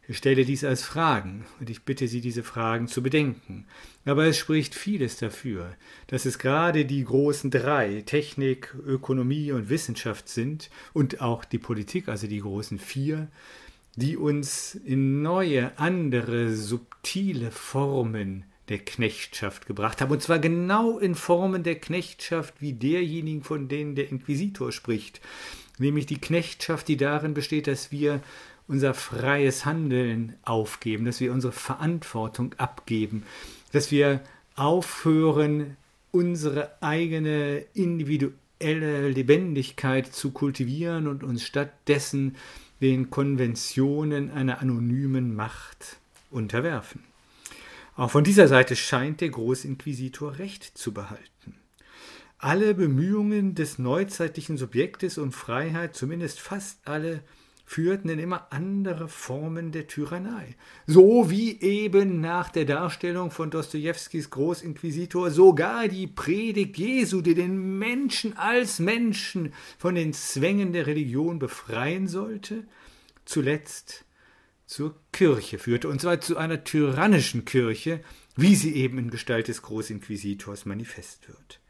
Ich 0.09 0.19
stelle 0.19 0.45
dies 0.45 0.65
als 0.65 0.83
Fragen 0.83 1.45
und 1.61 1.71
ich 1.71 1.83
bitte 1.83 2.09
Sie, 2.09 2.21
diese 2.21 2.43
Fragen 2.43 2.89
zu 2.89 3.03
bedenken. 3.03 3.67
Aber 4.05 4.27
es 4.27 4.37
spricht 4.37 4.75
vieles 4.75 5.17
dafür, 5.17 5.77
dass 6.09 6.25
es 6.25 6.39
gerade 6.39 6.85
die 6.85 7.05
großen 7.05 7.51
drei, 7.51 8.03
Technik, 8.05 8.75
Ökonomie 8.85 9.53
und 9.53 9.69
Wissenschaft 9.69 10.29
sind 10.29 10.71
und 10.93 11.21
auch 11.21 11.45
die 11.45 11.59
Politik, 11.59 12.09
also 12.09 12.27
die 12.27 12.41
großen 12.41 12.81
vier, 12.81 13.29
die 13.95 14.17
uns 14.17 14.75
in 14.75 15.23
neue, 15.23 15.79
andere, 15.79 16.55
subtile 16.55 17.51
Formen 17.53 18.45
der 18.69 18.79
Knechtschaft 18.79 19.67
gebracht 19.67 20.01
haben. 20.01 20.11
Und 20.11 20.23
zwar 20.23 20.39
genau 20.39 20.99
in 20.99 21.15
Formen 21.15 21.63
der 21.63 21.77
Knechtschaft 21.77 22.55
wie 22.61 22.73
derjenigen, 22.73 23.43
von 23.43 23.69
denen 23.69 23.95
der 23.95 24.09
Inquisitor 24.09 24.73
spricht. 24.73 25.21
Nämlich 25.79 26.07
die 26.07 26.21
Knechtschaft, 26.21 26.89
die 26.89 26.97
darin 26.97 27.35
besteht, 27.35 27.67
dass 27.67 27.93
wir 27.93 28.21
unser 28.69 28.95
freies 28.95 29.65
Handeln 29.65 30.37
aufgeben, 30.43 31.05
dass 31.05 31.21
wir 31.21 31.33
unsere 31.33 31.53
Verantwortung 31.53 32.55
abgeben, 32.55 33.25
dass 33.73 33.91
wir 33.91 34.21
aufhören, 34.55 35.77
unsere 36.11 36.83
eigene 36.83 37.65
individuelle 37.75 39.09
Lebendigkeit 39.09 40.07
zu 40.07 40.31
kultivieren 40.31 41.09
und 41.09 41.25
uns 41.25 41.43
stattdessen 41.43 42.37
den 42.81 43.11
Konventionen 43.11 44.31
einer 44.31 44.61
anonymen 44.61 45.35
Macht 45.35 45.97
unterwerfen. 46.31 47.03
Auch 47.97 48.11
von 48.11 48.25
dieser 48.25 48.49
Seite 48.49 48.77
scheint 48.77 49.21
der 49.21 49.31
Großinquisitor 49.31 50.39
Recht 50.39 50.65
zu 50.77 50.93
behalten. 50.93 51.55
Alle 52.39 52.75
Bemühungen 52.75 53.55
des 53.55 53.79
neuzeitlichen 53.79 54.57
Subjektes 54.57 55.17
um 55.19 55.31
Freiheit, 55.31 55.95
zumindest 55.95 56.41
fast 56.41 56.79
alle, 56.85 57.23
führten 57.73 58.11
in 58.11 58.19
immer 58.19 58.49
andere 58.51 59.09
Formen 59.09 59.73
der 59.73 59.87
Tyrannei. 59.87 60.57
So 60.87 61.31
wie 61.31 61.59
eben 61.63 62.21
nach 62.21 62.51
der 62.51 62.67
Darstellung 62.67 63.31
von 63.31 63.51
Dostojewskis 63.51 64.29
Großinquisitor 64.29 65.31
sogar 65.31 65.89
die 65.89 66.07
Predigt 66.07 66.77
Jesu, 66.77 67.23
die 67.23 67.35
den 67.35 67.79
Menschen 67.79 68.37
als 68.37 68.79
Menschen 68.79 69.55
von 69.79 69.95
den 69.95 70.13
Zwängen 70.13 70.75
der 70.75 70.87
Religion 70.87 71.39
befreien 71.39 72.09
sollte, 72.09 72.65
zuletzt 73.25 74.05
zur 74.67 74.95
Kirche 75.11 75.59
führte, 75.59 75.89
und 75.89 76.03
zwar 76.03 76.21
zu 76.21 76.37
einer 76.37 76.65
tyrannischen 76.65 77.47
Kirche, 77.47 78.01
wie 78.37 78.55
sie 78.55 78.75
eben 78.75 78.99
in 78.99 79.11
Gestalt 79.11 79.49
des 79.49 79.63
Großinquisitors 79.63 80.67
manifest 80.67 81.27
wird. 81.27 81.62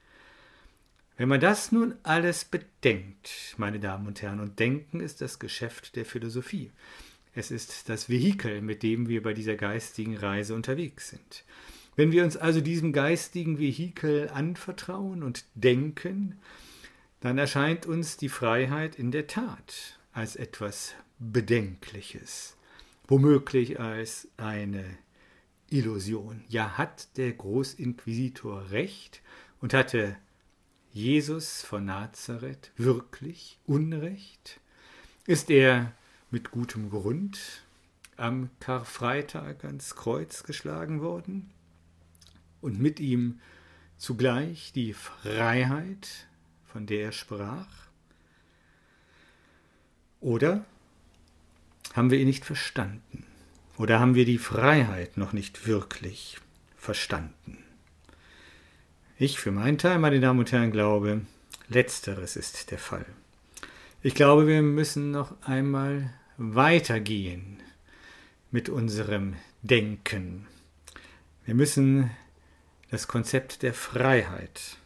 Wenn 1.16 1.29
man 1.29 1.40
das 1.40 1.72
nun 1.72 1.94
alles 2.03 2.44
bedenkt, 2.44 3.55
meine 3.59 3.79
Damen 3.79 4.07
und 4.07 4.22
Herren, 4.22 4.40
und 4.40 4.59
Denken 4.59 5.01
ist 5.01 5.20
das 5.20 5.38
Geschäft 5.38 5.94
der 5.96 6.07
Philosophie. 6.07 6.70
Es 7.35 7.51
ist 7.51 7.88
das 7.88 8.09
Vehikel, 8.09 8.62
mit 8.62 8.83
dem 8.83 9.09
wir 9.09 9.22
bei 9.22 9.35
dieser 9.35 9.57
geistigen 9.57 10.16
Reise 10.16 10.55
unterwegs 10.55 11.11
sind. 11.11 11.44
Wenn 11.96 12.12
wir 12.12 12.25
uns 12.25 12.37
also 12.37 12.61
diesem 12.61 12.92
geistigen 12.92 13.59
Vehikel 13.59 14.31
anvertrauen 14.31 15.22
und 15.22 15.44
denken, 15.55 16.38
dann 17.20 17.38
erscheint 17.38 17.87
uns 17.87 18.16
die 18.16 18.31
Freiheit 18.31 18.96
in 18.96 19.11
der 19.11 19.27
Tat 19.27 19.98
als 20.12 20.37
etwas 20.37 20.94
Bedenkliches, 21.18 22.57
womöglich 23.07 23.79
als 23.79 24.29
eine 24.38 24.85
Illusion. 25.70 26.42
Ja, 26.48 26.77
hat 26.77 27.16
der 27.16 27.33
Großinquisitor 27.33 28.70
recht 28.70 29.22
und 29.61 29.75
hatte 29.75 30.16
Jesus 30.92 31.62
von 31.62 31.87
Nazareth 31.87 32.70
wirklich 32.76 33.59
Unrecht? 33.64 34.61
Ist 35.26 35.48
er 35.48 35.94
mit 36.31 36.50
gutem 36.50 36.90
Grund 36.90 37.62
am 38.18 38.50
Karfreitag 38.61 39.64
ans 39.64 39.96
Kreuz 39.96 40.42
geschlagen 40.42 41.00
worden 41.00 41.50
und 42.61 42.78
mit 42.78 43.00
ihm 43.00 43.40
zugleich 43.96 44.72
die 44.74 44.92
Freiheit, 44.92 46.26
von 46.66 46.85
der 46.85 47.05
er 47.07 47.12
sprach? 47.12 47.88
Oder 50.20 50.66
haben 51.94 52.11
wir 52.11 52.18
ihn 52.18 52.26
nicht 52.26 52.44
verstanden? 52.44 53.24
Oder 53.78 53.98
haben 53.98 54.14
wir 54.14 54.26
die 54.26 54.38
Freiheit 54.38 55.16
noch 55.16 55.33
nicht 55.33 55.66
wirklich 55.66 56.37
verstanden? 56.76 57.62
Ich 59.24 59.38
für 59.38 59.52
meinen 59.52 59.78
Teil, 59.78 60.00
meine 60.00 60.18
Damen 60.18 60.40
und 60.40 60.50
Herren, 60.50 60.72
glaube, 60.72 61.20
letzteres 61.68 62.35
ist 62.35 62.72
der 62.72 62.78
Fall. 62.78 63.06
Ich 64.02 64.16
glaube, 64.16 64.48
wir 64.48 64.62
müssen 64.62 65.12
noch 65.12 65.40
einmal 65.42 66.12
weitergehen 66.38 67.62
mit 68.50 68.68
unserem 68.68 69.37
Denken. 69.62 70.48
Wir 71.44 71.54
müssen 71.54 72.11
das 72.90 73.06
Konzept 73.06 73.62
der 73.62 73.74
Freiheit 73.74 74.78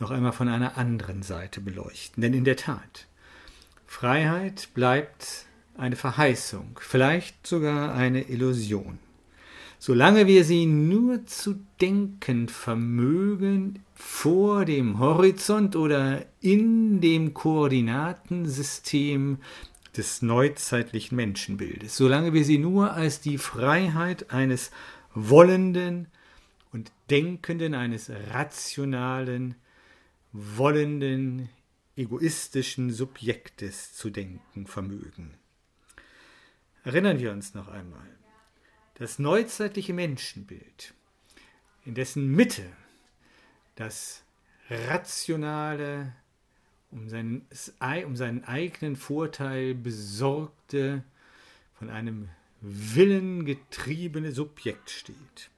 noch 0.00 0.10
einmal 0.10 0.32
von 0.32 0.48
einer 0.48 0.76
anderen 0.76 1.22
Seite 1.22 1.62
beleuchten. 1.62 2.20
Denn 2.20 2.34
in 2.34 2.44
der 2.44 2.56
Tat, 2.56 3.06
Freiheit 3.86 4.68
bleibt 4.74 5.46
eine 5.78 5.96
Verheißung, 5.96 6.78
vielleicht 6.82 7.46
sogar 7.46 7.94
eine 7.94 8.28
Illusion. 8.28 8.98
Solange 9.78 10.26
wir 10.26 10.44
sie 10.44 10.66
nur 10.66 11.24
zu 11.26 11.60
denken 11.80 12.48
vermögen, 12.48 13.84
vor 13.94 14.64
dem 14.64 14.98
Horizont 14.98 15.76
oder 15.76 16.26
in 16.40 17.00
dem 17.00 17.34
Koordinatensystem 17.34 19.38
des 19.96 20.22
neuzeitlichen 20.22 21.16
Menschenbildes, 21.16 21.96
solange 21.96 22.34
wir 22.34 22.44
sie 22.44 22.58
nur 22.58 22.92
als 22.92 23.20
die 23.20 23.38
Freiheit 23.38 24.30
eines 24.30 24.70
wollenden 25.14 26.08
und 26.72 26.92
denkenden, 27.10 27.74
eines 27.74 28.10
rationalen, 28.30 29.54
wollenden, 30.32 31.48
egoistischen 31.96 32.92
Subjektes 32.92 33.94
zu 33.94 34.10
denken 34.10 34.66
vermögen. 34.66 35.34
Erinnern 36.84 37.18
wir 37.18 37.32
uns 37.32 37.54
noch 37.54 37.68
einmal 37.68 38.06
das 38.98 39.18
neuzeitliche 39.18 39.92
Menschenbild, 39.92 40.94
in 41.84 41.94
dessen 41.94 42.28
Mitte 42.28 42.64
das 43.74 44.22
rationale, 44.70 46.14
um 46.90 47.08
seinen, 47.08 47.46
um 48.04 48.16
seinen 48.16 48.44
eigenen 48.44 48.96
Vorteil 48.96 49.74
besorgte, 49.74 51.04
von 51.78 51.90
einem 51.90 52.30
Willen 52.62 53.44
getriebene 53.44 54.32
Subjekt 54.32 54.90
steht. 54.90 55.50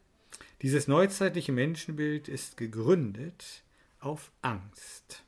Dieses 0.62 0.88
neuzeitliche 0.88 1.52
Menschenbild 1.52 2.26
ist 2.26 2.56
gegründet 2.56 3.62
auf 4.00 4.32
Angst 4.42 5.22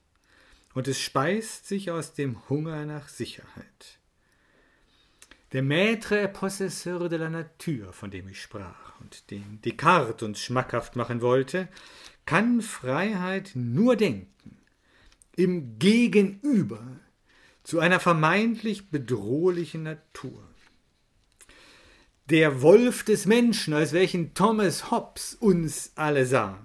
und 0.74 0.88
es 0.88 1.00
speist 1.00 1.68
sich 1.68 1.92
aus 1.92 2.14
dem 2.14 2.48
Hunger 2.48 2.84
nach 2.86 3.08
Sicherheit. 3.08 3.99
Der 5.52 5.62
Maître 5.62 6.28
Possesseur 6.28 7.08
de 7.08 7.18
la 7.18 7.28
Nature, 7.28 7.92
von 7.92 8.10
dem 8.10 8.28
ich 8.28 8.40
sprach 8.40 9.00
und 9.00 9.30
den 9.30 9.60
Descartes 9.62 10.22
uns 10.22 10.40
schmackhaft 10.40 10.96
machen 10.96 11.22
wollte, 11.22 11.68
kann 12.24 12.62
Freiheit 12.62 13.52
nur 13.54 13.96
denken, 13.96 14.58
im 15.34 15.78
Gegenüber 15.78 17.00
zu 17.64 17.80
einer 17.80 17.98
vermeintlich 17.98 18.90
bedrohlichen 18.90 19.82
Natur. 19.82 20.46
Der 22.28 22.62
Wolf 22.62 23.02
des 23.02 23.26
Menschen, 23.26 23.74
als 23.74 23.92
welchen 23.92 24.34
Thomas 24.34 24.92
Hobbes 24.92 25.34
uns 25.34 25.92
alle 25.96 26.26
sah, 26.26 26.64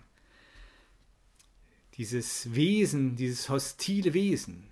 dieses 1.98 2.54
Wesen, 2.54 3.15
dieses 3.15 3.50
hostile 3.50 4.13
Wesen, 4.13 4.67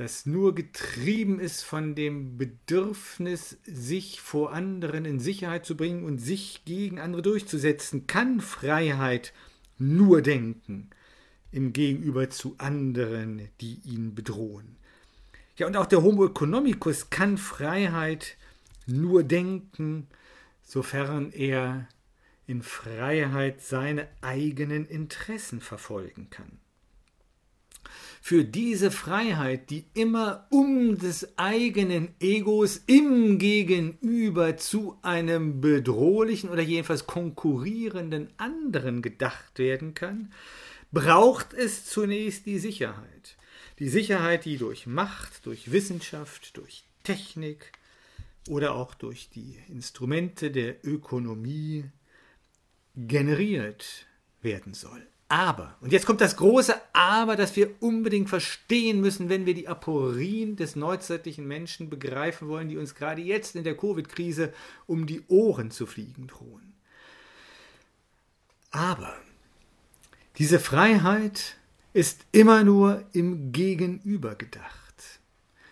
das 0.00 0.24
nur 0.24 0.54
getrieben 0.54 1.38
ist 1.38 1.62
von 1.62 1.94
dem 1.94 2.38
Bedürfnis, 2.38 3.58
sich 3.64 4.22
vor 4.22 4.54
anderen 4.54 5.04
in 5.04 5.20
Sicherheit 5.20 5.66
zu 5.66 5.76
bringen 5.76 6.04
und 6.04 6.16
sich 6.16 6.64
gegen 6.64 6.98
andere 6.98 7.20
durchzusetzen, 7.20 8.06
kann 8.06 8.40
Freiheit 8.40 9.34
nur 9.76 10.22
denken 10.22 10.88
im 11.52 11.74
Gegenüber 11.74 12.30
zu 12.30 12.54
anderen, 12.56 13.50
die 13.60 13.80
ihn 13.84 14.14
bedrohen. 14.14 14.76
Ja, 15.58 15.66
und 15.66 15.76
auch 15.76 15.84
der 15.84 16.02
Homo 16.02 16.24
economicus 16.24 17.10
kann 17.10 17.36
Freiheit 17.36 18.38
nur 18.86 19.22
denken, 19.22 20.06
sofern 20.62 21.30
er 21.30 21.88
in 22.46 22.62
Freiheit 22.62 23.60
seine 23.60 24.08
eigenen 24.22 24.86
Interessen 24.86 25.60
verfolgen 25.60 26.30
kann. 26.30 26.59
Für 28.20 28.44
diese 28.44 28.90
Freiheit, 28.90 29.70
die 29.70 29.86
immer 29.94 30.46
um 30.50 30.98
des 30.98 31.38
eigenen 31.38 32.14
Egos 32.20 32.82
im 32.86 33.38
Gegenüber 33.38 34.56
zu 34.56 34.98
einem 35.02 35.60
bedrohlichen 35.60 36.50
oder 36.50 36.62
jedenfalls 36.62 37.06
konkurrierenden 37.06 38.28
anderen 38.36 39.02
gedacht 39.02 39.58
werden 39.58 39.94
kann, 39.94 40.32
braucht 40.92 41.54
es 41.54 41.86
zunächst 41.86 42.46
die 42.46 42.58
Sicherheit. 42.58 43.36
Die 43.78 43.88
Sicherheit, 43.88 44.44
die 44.44 44.58
durch 44.58 44.86
Macht, 44.86 45.46
durch 45.46 45.72
Wissenschaft, 45.72 46.56
durch 46.56 46.84
Technik 47.02 47.72
oder 48.48 48.74
auch 48.74 48.94
durch 48.94 49.30
die 49.30 49.58
Instrumente 49.68 50.50
der 50.50 50.84
Ökonomie 50.84 51.84
generiert 52.94 54.06
werden 54.42 54.74
soll. 54.74 55.06
Aber, 55.28 55.76
und 55.80 55.92
jetzt 55.92 56.06
kommt 56.06 56.20
das 56.20 56.36
große 56.36 56.74
Aber, 57.00 57.34
das 57.34 57.56
wir 57.56 57.70
unbedingt 57.80 58.28
verstehen 58.28 59.00
müssen, 59.00 59.30
wenn 59.30 59.46
wir 59.46 59.54
die 59.54 59.68
Aporien 59.68 60.56
des 60.56 60.76
neuzeitlichen 60.76 61.48
Menschen 61.48 61.88
begreifen 61.88 62.46
wollen, 62.46 62.68
die 62.68 62.76
uns 62.76 62.94
gerade 62.94 63.22
jetzt 63.22 63.56
in 63.56 63.64
der 63.64 63.74
Covid-Krise 63.74 64.52
um 64.84 65.06
die 65.06 65.22
Ohren 65.28 65.70
zu 65.70 65.86
fliegen 65.86 66.26
drohen. 66.26 66.74
Aber 68.70 69.16
diese 70.36 70.60
Freiheit 70.60 71.56
ist 71.94 72.26
immer 72.32 72.64
nur 72.64 73.02
im 73.14 73.50
Gegenüber 73.50 74.34
gedacht. 74.34 74.79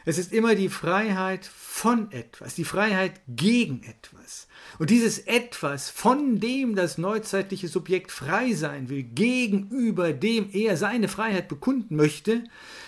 Es 0.08 0.16
ist 0.16 0.32
immer 0.32 0.54
die 0.54 0.70
Freiheit 0.70 1.44
von 1.44 2.10
etwas, 2.12 2.54
die 2.54 2.64
Freiheit 2.64 3.20
gegen 3.28 3.82
etwas. 3.82 4.48
Und 4.78 4.88
dieses 4.88 5.18
etwas, 5.18 5.90
von 5.90 6.40
dem 6.40 6.74
das 6.74 6.96
neuzeitliche 6.96 7.68
Subjekt 7.68 8.10
frei 8.10 8.54
sein 8.54 8.88
will, 8.88 9.02
gegenüber 9.02 10.14
dem 10.14 10.48
er 10.50 10.78
seine 10.78 11.08
Freiheit 11.08 11.48
bekunden 11.48 11.96
möchte, 11.96 12.44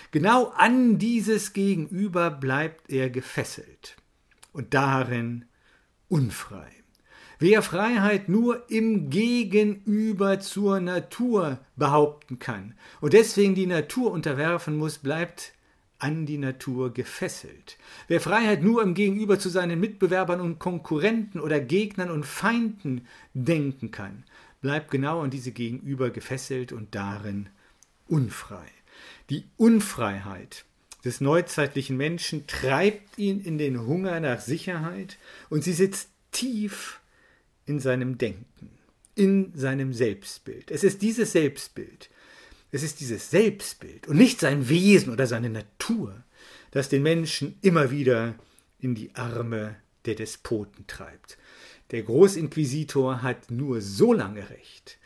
genau 0.09 0.47
an 0.57 0.97
dieses 0.97 1.53
Gegenüber 1.53 2.31
bleibt 2.31 2.89
er 2.89 3.11
gefesselt 3.11 3.97
und 4.51 4.73
darin 4.73 5.45
unfrei. 6.07 6.71
Wer 7.37 7.61
Freiheit 7.61 8.29
nur 8.29 8.67
im 8.71 9.11
Gegenüber 9.11 10.39
zur 10.39 10.79
Natur 10.79 11.59
behaupten 11.75 12.39
kann 12.39 12.73
und 12.99 13.13
deswegen 13.13 13.53
die 13.53 13.67
Natur 13.67 14.11
unterwerfen 14.11 14.75
muss, 14.75 14.97
bleibt 14.97 15.53
an 16.01 16.25
die 16.25 16.37
Natur 16.37 16.93
gefesselt. 16.93 17.77
Wer 18.07 18.21
Freiheit 18.21 18.63
nur 18.63 18.81
im 18.81 18.95
Gegenüber 18.95 19.37
zu 19.37 19.49
seinen 19.49 19.79
Mitbewerbern 19.79 20.41
und 20.41 20.57
Konkurrenten 20.57 21.39
oder 21.39 21.59
Gegnern 21.59 22.09
und 22.09 22.25
Feinden 22.25 23.07
denken 23.33 23.91
kann, 23.91 24.23
bleibt 24.61 24.89
genau 24.89 25.21
an 25.21 25.29
diese 25.29 25.51
Gegenüber 25.51 26.09
gefesselt 26.09 26.71
und 26.71 26.95
darin 26.95 27.49
unfrei. 28.07 28.65
Die 29.29 29.45
Unfreiheit 29.57 30.65
des 31.05 31.21
neuzeitlichen 31.21 31.97
Menschen 31.97 32.47
treibt 32.47 33.17
ihn 33.17 33.41
in 33.41 33.57
den 33.57 33.85
Hunger 33.85 34.19
nach 34.19 34.39
Sicherheit 34.39 35.17
und 35.49 35.63
sie 35.63 35.73
sitzt 35.73 36.09
tief 36.31 36.99
in 37.65 37.79
seinem 37.79 38.17
Denken, 38.17 38.69
in 39.15 39.51
seinem 39.55 39.93
Selbstbild. 39.93 40.71
Es 40.71 40.83
ist 40.83 41.01
dieses 41.01 41.31
Selbstbild, 41.31 42.09
es 42.71 42.83
ist 42.83 42.99
dieses 42.99 43.29
Selbstbild 43.29 44.07
und 44.07 44.17
nicht 44.17 44.39
sein 44.39 44.69
Wesen 44.69 45.11
oder 45.11 45.27
seine 45.27 45.49
Natur, 45.49 46.23
das 46.71 46.89
den 46.89 47.03
Menschen 47.03 47.57
immer 47.61 47.91
wieder 47.91 48.35
in 48.79 48.95
die 48.95 49.13
Arme 49.15 49.75
der 50.05 50.15
Despoten 50.15 50.87
treibt. 50.87 51.37
Der 51.91 52.03
Großinquisitor 52.03 53.21
hat 53.21 53.51
nur 53.51 53.81
so 53.81 54.13
lange 54.13 54.49
Recht, 54.49 54.97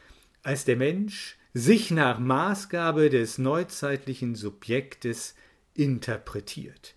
als 0.43 0.65
der 0.65 0.77
Mensch 0.77 1.37
sich 1.53 1.89
nach 1.89 2.19
Maßgabe 2.19 3.09
des 3.09 3.37
neuzeitlichen 3.37 4.35
Subjektes 4.35 5.33
interpretiert. 5.73 6.95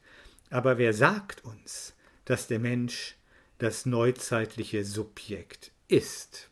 Aber 0.51 0.79
wer 0.79 0.93
sagt 0.93 1.45
uns, 1.45 1.95
dass 2.25 2.47
der 2.47 2.59
Mensch 2.59 3.17
das 3.59 3.87
neuzeitliche 3.87 4.85
Subjekt 4.85 5.73
ist? 5.89 6.48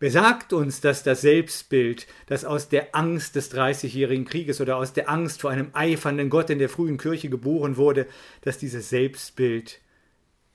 Wer 0.00 0.12
sagt 0.12 0.52
uns, 0.52 0.80
dass 0.80 1.02
das 1.02 1.22
Selbstbild, 1.22 2.06
das 2.26 2.44
aus 2.44 2.68
der 2.68 2.94
Angst 2.94 3.34
des 3.34 3.48
Dreißigjährigen 3.48 4.24
Krieges 4.24 4.60
oder 4.60 4.76
aus 4.76 4.92
der 4.92 5.08
Angst 5.08 5.40
vor 5.40 5.50
einem 5.50 5.70
eifernden 5.72 6.30
Gott 6.30 6.50
in 6.50 6.60
der 6.60 6.68
frühen 6.68 6.98
Kirche 6.98 7.28
geboren 7.28 7.76
wurde, 7.76 8.06
dass 8.42 8.58
dieses 8.58 8.90
Selbstbild 8.90 9.80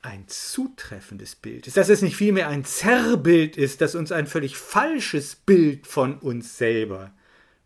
ein 0.00 0.24
zutreffendes 0.28 1.34
Bild 1.34 1.66
ist, 1.66 1.76
dass 1.76 1.88
es 1.88 2.02
nicht 2.02 2.16
vielmehr 2.16 2.48
ein 2.48 2.64
Zerrbild 2.64 3.56
ist, 3.56 3.80
das 3.80 3.94
uns 3.94 4.12
ein 4.12 4.26
völlig 4.26 4.56
falsches 4.56 5.34
Bild 5.34 5.86
von 5.86 6.18
uns 6.18 6.56
selber 6.56 7.12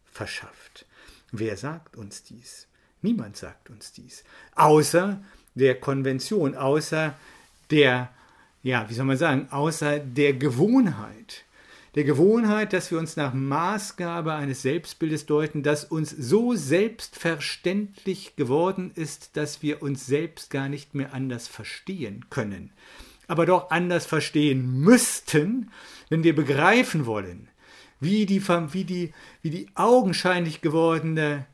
verschafft. 0.04 0.86
Wer 1.30 1.56
sagt 1.56 1.96
uns 1.96 2.24
dies? 2.24 2.66
Niemand 3.02 3.36
sagt 3.36 3.70
uns 3.70 3.92
dies, 3.92 4.24
außer 4.56 5.22
der 5.54 5.78
Konvention, 5.78 6.56
außer 6.56 7.14
der, 7.70 8.12
ja, 8.62 8.88
wie 8.88 8.94
soll 8.94 9.04
man 9.04 9.16
sagen, 9.16 9.48
außer 9.50 10.00
der 10.00 10.32
Gewohnheit 10.32 11.44
der 11.94 12.05
Gewohnheit, 12.05 12.72
dass 12.72 12.90
wir 12.90 12.98
uns 12.98 13.16
nach 13.16 13.33
Maßgabe 13.33 14.35
eines 14.35 14.62
Selbstbildes 14.62 15.27
deuten, 15.27 15.62
das 15.62 15.85
uns 15.85 16.11
so 16.11 16.55
selbstverständlich 16.55 18.37
geworden 18.37 18.92
ist, 18.94 19.37
dass 19.37 19.62
wir 19.62 19.83
uns 19.83 20.07
selbst 20.07 20.51
gar 20.51 20.68
nicht 20.68 20.94
mehr 20.94 21.14
anders 21.14 21.48
verstehen 21.48 22.27
können, 22.31 22.70
aber 23.27 23.46
doch 23.46 23.70
anders 23.70 24.07
verstehen 24.07 24.81
müssten, 24.81 25.70
wenn 26.09 26.24
wir 26.24 26.35
begreifen 26.35 27.07
wollen, 27.07 27.48
wie 28.01 28.27
die, 28.27 28.46
wie 28.46 28.85
die, 28.85 29.12
wie 29.42 29.51
die 29.51 29.68
augenscheinlich 29.74 30.61
gewordene 30.61 31.46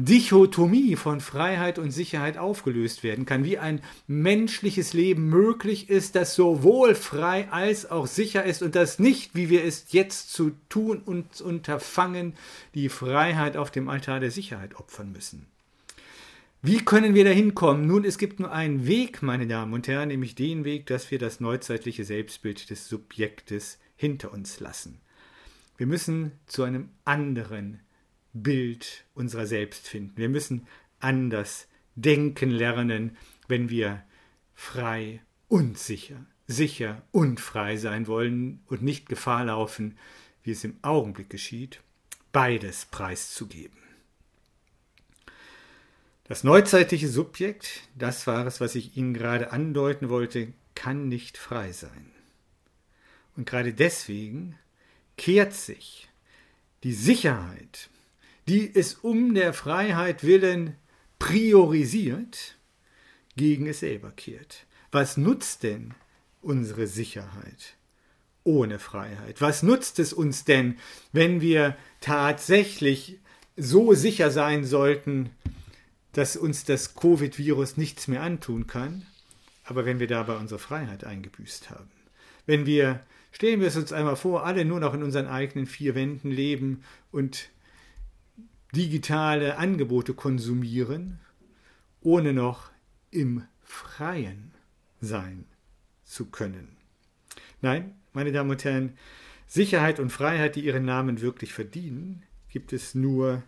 Dichotomie 0.00 0.94
von 0.94 1.20
Freiheit 1.20 1.76
und 1.80 1.90
Sicherheit 1.90 2.38
aufgelöst 2.38 3.02
werden 3.02 3.26
kann, 3.26 3.44
wie 3.44 3.58
ein 3.58 3.80
menschliches 4.06 4.92
Leben 4.92 5.28
möglich 5.28 5.90
ist, 5.90 6.14
das 6.14 6.36
sowohl 6.36 6.94
frei 6.94 7.50
als 7.50 7.90
auch 7.90 8.06
sicher 8.06 8.44
ist 8.44 8.62
und 8.62 8.76
das 8.76 9.00
nicht, 9.00 9.34
wie 9.34 9.50
wir 9.50 9.64
es 9.64 9.86
jetzt 9.90 10.32
zu 10.32 10.52
tun 10.68 11.02
und 11.04 11.40
unterfangen, 11.40 12.34
die 12.76 12.88
Freiheit 12.88 13.56
auf 13.56 13.72
dem 13.72 13.88
Altar 13.88 14.20
der 14.20 14.30
Sicherheit 14.30 14.76
opfern 14.76 15.10
müssen. 15.10 15.46
Wie 16.62 16.84
können 16.84 17.14
wir 17.14 17.24
dahin 17.24 17.56
kommen? 17.56 17.88
Nun, 17.88 18.04
es 18.04 18.18
gibt 18.18 18.38
nur 18.38 18.52
einen 18.52 18.86
Weg, 18.86 19.20
meine 19.20 19.48
Damen 19.48 19.72
und 19.72 19.88
Herren, 19.88 20.10
nämlich 20.10 20.36
den 20.36 20.64
Weg, 20.64 20.86
dass 20.86 21.10
wir 21.10 21.18
das 21.18 21.40
neuzeitliche 21.40 22.04
Selbstbild 22.04 22.70
des 22.70 22.88
Subjektes 22.88 23.80
hinter 23.96 24.32
uns 24.32 24.60
lassen. 24.60 25.00
Wir 25.76 25.88
müssen 25.88 26.30
zu 26.46 26.62
einem 26.62 26.90
anderen 27.04 27.80
Bild 28.42 29.04
unserer 29.14 29.46
selbst 29.46 29.88
finden. 29.88 30.16
Wir 30.16 30.28
müssen 30.28 30.66
anders 31.00 31.68
denken 31.94 32.50
lernen, 32.50 33.16
wenn 33.48 33.70
wir 33.70 34.02
frei 34.54 35.20
und 35.48 35.78
sicher, 35.78 36.26
sicher 36.46 37.02
und 37.12 37.40
frei 37.40 37.76
sein 37.76 38.06
wollen 38.06 38.60
und 38.66 38.82
nicht 38.82 39.08
Gefahr 39.08 39.46
laufen, 39.46 39.96
wie 40.42 40.52
es 40.52 40.64
im 40.64 40.76
Augenblick 40.82 41.30
geschieht, 41.30 41.80
beides 42.32 42.86
preiszugeben. 42.86 43.78
Das 46.24 46.44
neuzeitliche 46.44 47.08
Subjekt, 47.08 47.88
das 47.96 48.26
war 48.26 48.46
es, 48.46 48.60
was 48.60 48.74
ich 48.74 48.96
Ihnen 48.96 49.14
gerade 49.14 49.50
andeuten 49.50 50.10
wollte, 50.10 50.52
kann 50.74 51.08
nicht 51.08 51.38
frei 51.38 51.72
sein. 51.72 52.12
Und 53.34 53.48
gerade 53.48 53.72
deswegen 53.72 54.58
kehrt 55.16 55.54
sich 55.54 56.08
die 56.82 56.92
Sicherheit, 56.92 57.88
die 58.48 58.74
es 58.74 58.94
um 58.94 59.34
der 59.34 59.52
Freiheit 59.52 60.24
willen 60.24 60.74
priorisiert, 61.18 62.56
gegen 63.36 63.66
es 63.66 63.80
selber 63.80 64.10
kehrt. 64.10 64.66
was 64.90 65.16
nutzt 65.16 65.62
denn 65.62 65.94
unsere 66.40 66.86
Sicherheit 66.86 67.76
ohne 68.42 68.78
Freiheit? 68.78 69.40
Was 69.40 69.62
nutzt 69.62 69.98
es 69.98 70.12
uns 70.12 70.44
denn, 70.44 70.78
wenn 71.12 71.40
wir 71.40 71.76
tatsächlich 72.00 73.18
so 73.56 73.92
sicher 73.92 74.30
sein 74.30 74.64
sollten, 74.64 75.30
dass 76.12 76.36
uns 76.36 76.64
das 76.64 76.94
Covid-Virus 76.94 77.76
nichts 77.76 78.08
mehr 78.08 78.22
antun 78.22 78.66
kann, 78.66 79.06
aber 79.64 79.84
wenn 79.84 80.00
wir 80.00 80.06
dabei 80.06 80.36
unsere 80.36 80.58
Freiheit 80.58 81.04
eingebüßt 81.04 81.70
haben? 81.70 81.90
Wenn 82.46 82.64
wir, 82.64 83.04
stellen 83.30 83.60
wir 83.60 83.68
es 83.68 83.76
uns 83.76 83.92
einmal 83.92 84.16
vor, 84.16 84.46
alle 84.46 84.64
nur 84.64 84.80
noch 84.80 84.94
in 84.94 85.02
unseren 85.02 85.26
eigenen 85.26 85.66
vier 85.66 85.94
Wänden 85.94 86.30
leben 86.30 86.82
und 87.12 87.50
digitale 88.74 89.56
Angebote 89.56 90.14
konsumieren, 90.14 91.20
ohne 92.00 92.32
noch 92.32 92.70
im 93.10 93.44
Freien 93.62 94.52
sein 95.00 95.46
zu 96.04 96.26
können. 96.26 96.76
Nein, 97.60 97.94
meine 98.12 98.32
Damen 98.32 98.50
und 98.50 98.64
Herren, 98.64 98.96
Sicherheit 99.46 99.98
und 99.98 100.10
Freiheit, 100.10 100.56
die 100.56 100.64
ihren 100.64 100.84
Namen 100.84 101.20
wirklich 101.20 101.52
verdienen, 101.52 102.22
gibt 102.50 102.72
es 102.72 102.94
nur 102.94 103.42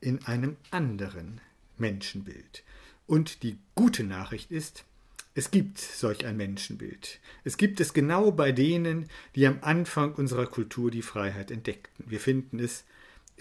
in 0.00 0.24
einem 0.24 0.56
anderen 0.70 1.40
Menschenbild. 1.78 2.64
Und 3.06 3.42
die 3.42 3.58
gute 3.74 4.04
Nachricht 4.04 4.50
ist, 4.50 4.84
es 5.34 5.50
gibt 5.50 5.78
solch 5.78 6.26
ein 6.26 6.36
Menschenbild. 6.36 7.20
Es 7.44 7.56
gibt 7.56 7.80
es 7.80 7.94
genau 7.94 8.32
bei 8.32 8.52
denen, 8.52 9.08
die 9.34 9.46
am 9.46 9.58
Anfang 9.62 10.14
unserer 10.14 10.46
Kultur 10.46 10.90
die 10.90 11.02
Freiheit 11.02 11.50
entdeckten. 11.50 12.04
Wir 12.08 12.20
finden 12.20 12.58
es 12.58 12.84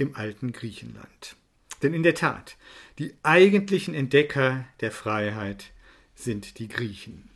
im 0.02 0.16
alten 0.16 0.52
Griechenland. 0.52 1.36
Denn 1.82 1.93
in 1.93 2.04
der 2.04 2.16
Tat, 2.16 2.58
die 2.99 3.14
eigentlichen 3.24 3.93
Entdecker 3.93 4.66
der 4.82 4.91
Freiheit 4.91 5.72
sind 6.16 6.60
die 6.60 6.68
Griechen. 6.68 7.30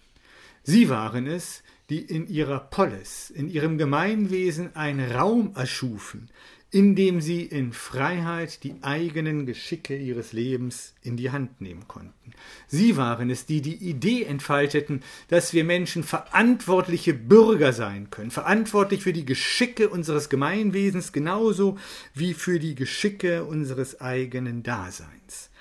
Sie 0.63 0.89
waren 0.89 1.27
es, 1.27 1.63
die 1.89 2.01
in 2.01 2.27
ihrer 2.27 2.59
Polis, 2.59 3.29
in 3.29 3.49
ihrem 3.49 3.77
Gemeinwesen 3.77 4.75
einen 4.75 5.11
Raum 5.11 5.53
erschufen, 5.55 6.29
in 6.75 6.93
dem 6.93 7.21
sie 7.21 7.43
in 7.43 7.71
Freiheit 7.71 8.65
die 8.65 8.75
eigenen 8.81 9.45
Geschicke 9.45 9.95
ihres 9.95 10.33
Lebens 10.33 10.93
in 11.03 11.15
die 11.15 11.31
Hand 11.31 11.61
nehmen 11.61 11.87
konnten. 11.87 12.33
Sie 12.67 12.97
waren 12.97 13.29
es, 13.29 13.45
die 13.45 13.61
die 13.61 13.75
Idee 13.75 14.23
entfalteten, 14.23 15.01
dass 15.29 15.53
wir 15.53 15.63
Menschen 15.63 16.03
verantwortliche 16.03 17.13
Bürger 17.13 17.71
sein 17.71 18.09
können, 18.09 18.29
verantwortlich 18.29 19.03
für 19.03 19.13
die 19.13 19.23
Geschicke 19.23 19.87
unseres 19.87 20.27
Gemeinwesens 20.27 21.13
genauso 21.13 21.77
wie 22.13 22.33
für 22.33 22.59
die 22.59 22.75
Geschicke 22.75 23.45
unseres 23.45 24.01
eigenen 24.01 24.61
Daseins. 24.61 25.51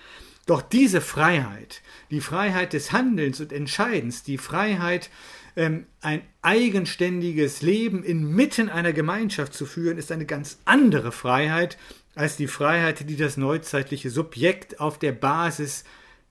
Doch 0.46 0.62
diese 0.62 1.00
Freiheit, 1.00 1.80
die 2.10 2.20
Freiheit 2.20 2.72
des 2.72 2.90
Handelns 2.90 3.40
und 3.40 3.52
Entscheidens, 3.52 4.24
die 4.24 4.36
Freiheit, 4.36 5.10
ähm, 5.56 5.86
ein 6.00 6.22
eigenständiges 6.42 7.62
Leben 7.62 8.02
inmitten 8.02 8.68
einer 8.68 8.92
Gemeinschaft 8.92 9.54
zu 9.54 9.66
führen, 9.66 9.98
ist 9.98 10.12
eine 10.12 10.26
ganz 10.26 10.58
andere 10.64 11.12
Freiheit 11.12 11.78
als 12.14 12.36
die 12.36 12.46
Freiheit, 12.46 13.08
die 13.08 13.16
das 13.16 13.36
neuzeitliche 13.36 14.10
Subjekt 14.10 14.80
auf 14.80 14.98
der 14.98 15.12
Basis 15.12 15.84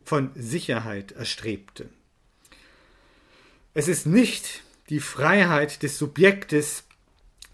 von 0.03 0.31
Sicherheit 0.35 1.11
erstrebte. 1.11 1.89
Es 3.73 3.87
ist 3.87 4.05
nicht 4.05 4.63
die 4.89 4.99
Freiheit 4.99 5.83
des 5.83 5.97
Subjektes, 5.97 6.83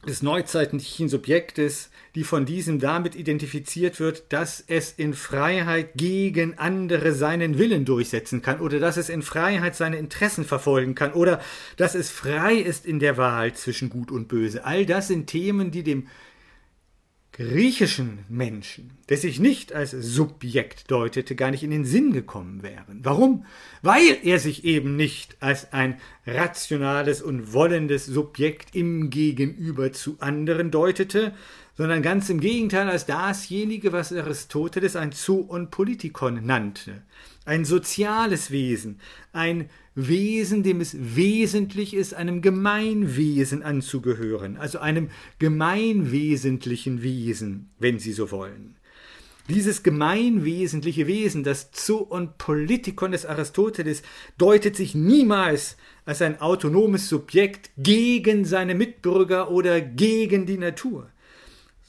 des 0.07 0.21
neuzeitlichen 0.21 1.09
Subjektes, 1.09 1.89
die 2.15 2.23
von 2.23 2.45
diesem 2.45 2.79
damit 2.79 3.15
identifiziert 3.15 3.99
wird, 3.99 4.23
dass 4.29 4.63
es 4.65 4.93
in 4.93 5.13
Freiheit 5.13 5.89
gegen 5.95 6.57
andere 6.57 7.13
seinen 7.13 7.57
Willen 7.57 7.83
durchsetzen 7.85 8.41
kann 8.41 8.61
oder 8.61 8.79
dass 8.79 8.97
es 8.97 9.09
in 9.09 9.21
Freiheit 9.21 9.75
seine 9.75 9.97
Interessen 9.97 10.45
verfolgen 10.45 10.95
kann 10.95 11.13
oder 11.13 11.41
dass 11.75 11.95
es 11.95 12.09
frei 12.09 12.55
ist 12.55 12.85
in 12.85 12.99
der 12.99 13.17
Wahl 13.17 13.53
zwischen 13.53 13.89
Gut 13.89 14.09
und 14.09 14.27
Böse. 14.29 14.63
All 14.63 14.85
das 14.85 15.09
sind 15.09 15.27
Themen, 15.27 15.69
die 15.69 15.83
dem 15.83 16.07
griechischen 17.32 18.25
Menschen, 18.27 18.91
der 19.07 19.17
sich 19.17 19.39
nicht 19.39 19.73
als 19.73 19.91
Subjekt 19.91 20.91
deutete, 20.91 21.36
gar 21.36 21.51
nicht 21.51 21.63
in 21.63 21.71
den 21.71 21.86
Sinn 21.86 22.11
gekommen 22.11 22.63
wären. 22.63 22.99
Warum? 23.03 23.45
Weil 23.82 24.17
er 24.23 24.39
sich 24.39 24.65
eben 24.65 24.95
nicht 24.95 25.38
als 25.39 25.71
ein 25.71 25.99
rationales 26.25 27.21
und 27.21 27.53
wollendes 27.53 28.05
Subjekt 28.05 28.75
im 28.75 29.09
Gegenüber 29.09 29.93
zu 29.93 30.17
anderen 30.19 30.71
deutete, 30.71 31.34
sondern 31.77 32.01
ganz 32.01 32.30
im 32.30 32.41
Gegenteil 32.41 32.89
als 32.89 33.05
dasjenige, 33.05 33.93
was 33.93 34.11
Aristoteles 34.11 34.97
ein 34.97 35.13
Zoon 35.13 35.69
Politikon 35.69 36.45
nannte. 36.45 37.03
Ein 37.49 37.65
soziales 37.65 38.51
Wesen, 38.51 38.99
ein 39.33 39.69
Wesen, 39.95 40.61
dem 40.61 40.81
es 40.81 40.95
wesentlich 40.99 41.95
ist, 41.95 42.13
einem 42.13 42.43
Gemeinwesen 42.43 43.63
anzugehören, 43.63 44.57
also 44.57 44.77
einem 44.77 45.09
gemeinwesentlichen 45.39 47.01
Wesen, 47.01 47.71
wenn 47.79 47.97
Sie 47.97 48.13
so 48.13 48.29
wollen. 48.29 48.75
Dieses 49.49 49.81
gemeinwesentliche 49.81 51.07
Wesen, 51.07 51.43
das 51.43 51.71
Zoon 51.71 52.33
Politikon 52.37 53.13
des 53.13 53.25
Aristoteles, 53.25 54.03
deutet 54.37 54.75
sich 54.75 54.93
niemals 54.93 55.75
als 56.05 56.21
ein 56.21 56.39
autonomes 56.39 57.09
Subjekt 57.09 57.71
gegen 57.77 58.45
seine 58.45 58.75
Mitbürger 58.75 59.49
oder 59.49 59.81
gegen 59.81 60.45
die 60.45 60.59
Natur 60.59 61.09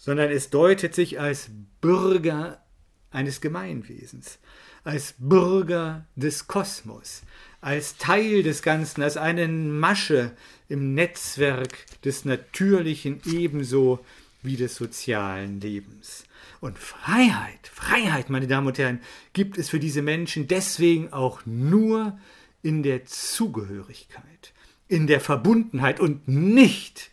sondern 0.01 0.31
es 0.31 0.49
deutet 0.49 0.95
sich 0.95 1.21
als 1.21 1.51
Bürger 1.83 2.65
eines 3.11 3.43
Gemeinwesens, 3.43 4.39
als 4.85 5.15
Bürger 5.19 6.07
des 6.17 6.47
Kosmos, 6.47 7.23
als 7.61 7.97
Teil 7.97 8.43
des 8.43 8.63
Ganzen, 8.63 9.03
als 9.03 9.17
eine 9.17 9.47
Masche 9.49 10.33
im 10.69 10.95
Netzwerk 10.95 11.87
des 12.05 12.25
natürlichen 12.25 13.21
ebenso 13.27 14.05
wie 14.43 14.57
des 14.57 14.77
sozialen 14.77 15.61
Lebens. 15.61 16.25
Und 16.61 16.79
Freiheit, 16.79 17.71
Freiheit, 17.73 18.31
meine 18.31 18.47
Damen 18.47 18.69
und 18.69 18.79
Herren, 18.79 19.01
gibt 19.33 19.59
es 19.59 19.69
für 19.69 19.81
diese 19.81 20.03
Menschen 20.03 20.47
deswegen 20.47 21.13
auch 21.13 21.45
nur 21.47 22.19
in 22.63 22.83
der 22.83 23.05
Zugehörigkeit, 23.07 24.53
in 24.89 25.07
der 25.07 25.21
Verbundenheit 25.21 26.01
und 26.01 26.29
nicht 26.29 27.11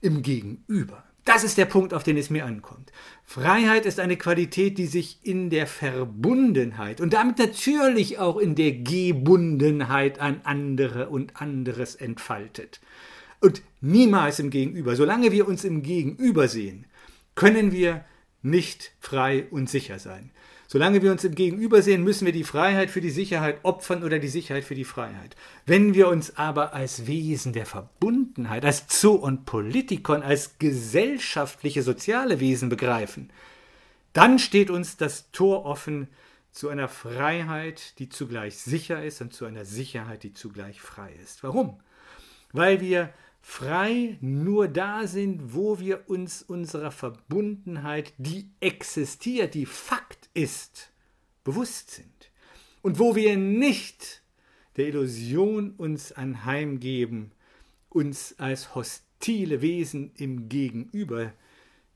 im 0.00 0.22
Gegenüber. 0.22 1.04
Das 1.26 1.42
ist 1.42 1.58
der 1.58 1.64
Punkt, 1.64 1.92
auf 1.92 2.04
den 2.04 2.16
es 2.16 2.30
mir 2.30 2.46
ankommt. 2.46 2.92
Freiheit 3.24 3.84
ist 3.84 3.98
eine 3.98 4.16
Qualität, 4.16 4.78
die 4.78 4.86
sich 4.86 5.18
in 5.24 5.50
der 5.50 5.66
Verbundenheit 5.66 7.00
und 7.00 7.14
damit 7.14 7.38
natürlich 7.40 8.20
auch 8.20 8.36
in 8.38 8.54
der 8.54 8.70
Gebundenheit 8.70 10.20
an 10.20 10.40
andere 10.44 11.08
und 11.08 11.40
anderes 11.40 11.96
entfaltet. 11.96 12.80
Und 13.40 13.62
niemals 13.80 14.38
im 14.38 14.50
Gegenüber. 14.50 14.94
Solange 14.94 15.32
wir 15.32 15.48
uns 15.48 15.64
im 15.64 15.82
Gegenüber 15.82 16.46
sehen, 16.46 16.86
können 17.34 17.72
wir 17.72 18.04
nicht 18.42 18.92
frei 19.00 19.48
und 19.50 19.68
sicher 19.68 19.98
sein. 19.98 20.30
Solange 20.76 21.00
wir 21.00 21.10
uns 21.10 21.24
im 21.24 21.34
Gegenüber 21.34 21.80
sehen, 21.80 22.04
müssen 22.04 22.26
wir 22.26 22.34
die 22.34 22.44
Freiheit 22.44 22.90
für 22.90 23.00
die 23.00 23.08
Sicherheit 23.08 23.60
opfern 23.62 24.04
oder 24.04 24.18
die 24.18 24.28
Sicherheit 24.28 24.62
für 24.62 24.74
die 24.74 24.84
Freiheit. 24.84 25.34
Wenn 25.64 25.94
wir 25.94 26.06
uns 26.08 26.36
aber 26.36 26.74
als 26.74 27.06
Wesen 27.06 27.54
der 27.54 27.64
Verbundenheit, 27.64 28.62
als 28.62 28.84
Zoo 28.88 29.14
und 29.14 29.46
Politikon, 29.46 30.22
als 30.22 30.58
gesellschaftliche 30.58 31.82
soziale 31.82 32.40
Wesen 32.40 32.68
begreifen, 32.68 33.30
dann 34.12 34.38
steht 34.38 34.68
uns 34.68 34.98
das 34.98 35.30
Tor 35.30 35.64
offen 35.64 36.08
zu 36.52 36.68
einer 36.68 36.88
Freiheit, 36.88 37.98
die 37.98 38.10
zugleich 38.10 38.58
sicher 38.58 39.02
ist 39.02 39.22
und 39.22 39.32
zu 39.32 39.46
einer 39.46 39.64
Sicherheit, 39.64 40.24
die 40.24 40.34
zugleich 40.34 40.82
frei 40.82 41.10
ist. 41.24 41.42
Warum? 41.42 41.80
Weil 42.52 42.82
wir 42.82 43.14
frei 43.40 44.18
nur 44.20 44.68
da 44.68 45.06
sind, 45.06 45.54
wo 45.54 45.78
wir 45.78 46.10
uns 46.10 46.42
unserer 46.42 46.90
Verbundenheit, 46.90 48.12
die 48.18 48.50
existiert, 48.60 49.54
die 49.54 49.64
Fakt 49.64 50.05
ist, 50.36 50.90
bewusst 51.44 51.90
sind. 51.90 52.30
Und 52.82 52.98
wo 52.98 53.16
wir 53.16 53.36
nicht 53.36 54.22
der 54.76 54.88
Illusion 54.88 55.72
uns 55.76 56.12
anheimgeben, 56.12 57.32
uns 57.88 58.34
als 58.38 58.74
hostile 58.74 59.62
Wesen 59.62 60.12
im 60.16 60.48
Gegenüber 60.48 61.32